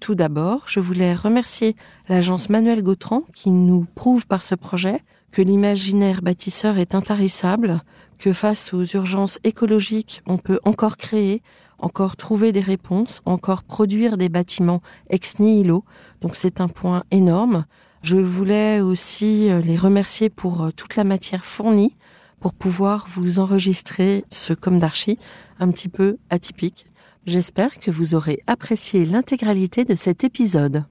Tout 0.00 0.14
d'abord, 0.14 0.64
je 0.66 0.80
voulais 0.80 1.14
remercier 1.14 1.76
l'agence 2.08 2.48
Manuel 2.48 2.82
Gautran 2.82 3.22
qui 3.34 3.50
nous 3.50 3.86
prouve 3.94 4.26
par 4.26 4.42
ce 4.42 4.54
projet 4.54 5.02
que 5.30 5.42
l'imaginaire 5.42 6.22
bâtisseur 6.22 6.78
est 6.78 6.94
intarissable, 6.94 7.82
que 8.18 8.32
face 8.32 8.72
aux 8.72 8.84
urgences 8.84 9.38
écologiques, 9.44 10.22
on 10.26 10.38
peut 10.38 10.58
encore 10.64 10.96
créer, 10.96 11.42
encore 11.78 12.16
trouver 12.16 12.52
des 12.52 12.60
réponses, 12.60 13.20
encore 13.24 13.62
produire 13.62 14.16
des 14.16 14.28
bâtiments 14.28 14.82
ex 15.08 15.38
nihilo. 15.38 15.84
Donc 16.20 16.36
c'est 16.36 16.60
un 16.60 16.68
point 16.68 17.04
énorme. 17.10 17.64
Je 18.02 18.16
voulais 18.16 18.80
aussi 18.80 19.50
euh, 19.50 19.60
les 19.60 19.76
remercier 19.76 20.30
pour 20.30 20.62
euh, 20.62 20.70
toute 20.70 20.96
la 20.96 21.04
matière 21.04 21.44
fournie 21.44 21.96
pour 22.40 22.54
pouvoir 22.54 23.06
vous 23.10 23.38
enregistrer 23.38 24.24
ce 24.30 24.54
comme 24.54 24.78
d'archi 24.78 25.18
un 25.58 25.70
petit 25.70 25.88
peu 25.88 26.16
atypique. 26.30 26.86
J'espère 27.26 27.78
que 27.78 27.90
vous 27.90 28.14
aurez 28.14 28.42
apprécié 28.46 29.04
l'intégralité 29.04 29.84
de 29.84 29.94
cet 29.94 30.24
épisode. 30.24 30.84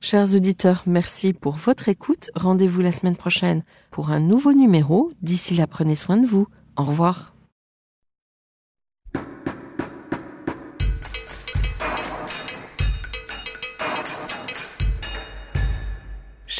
Chers 0.00 0.34
auditeurs, 0.34 0.84
merci 0.86 1.32
pour 1.32 1.56
votre 1.56 1.88
écoute. 1.88 2.30
Rendez-vous 2.36 2.80
la 2.80 2.92
semaine 2.92 3.16
prochaine 3.16 3.64
pour 3.90 4.10
un 4.10 4.20
nouveau 4.20 4.52
numéro. 4.52 5.12
D'ici 5.22 5.54
là, 5.54 5.66
prenez 5.66 5.96
soin 5.96 6.16
de 6.16 6.26
vous. 6.26 6.46
Au 6.76 6.84
revoir. 6.84 7.31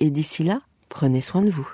et 0.00 0.10
d'ici 0.10 0.42
là, 0.44 0.60
prenez 0.88 1.20
soin 1.20 1.42
de 1.42 1.50
vous. 1.50 1.68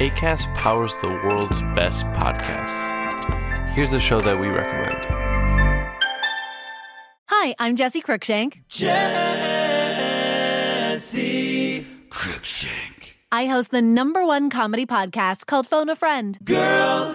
ACAST 0.00 0.48
powers 0.54 0.94
the 1.02 1.08
world's 1.24 1.60
best 1.74 2.06
podcasts. 2.14 2.88
Here's 3.74 3.92
a 3.92 4.00
show 4.00 4.22
that 4.22 4.40
we 4.40 4.48
recommend. 4.48 5.06
Hi, 7.26 7.54
I'm 7.58 7.76
Jesse 7.76 8.00
Cruikshank. 8.00 8.62
Jesse 8.68 9.06
Cruikshank. 12.10 13.16
I 13.30 13.46
host 13.46 13.70
the 13.70 13.80
number 13.82 14.24
one 14.26 14.50
comedy 14.50 14.86
podcast 14.86 15.46
called 15.46 15.66
Phone 15.68 15.88
a 15.88 15.94
Friend. 15.96 16.36
Girl, 16.44 17.14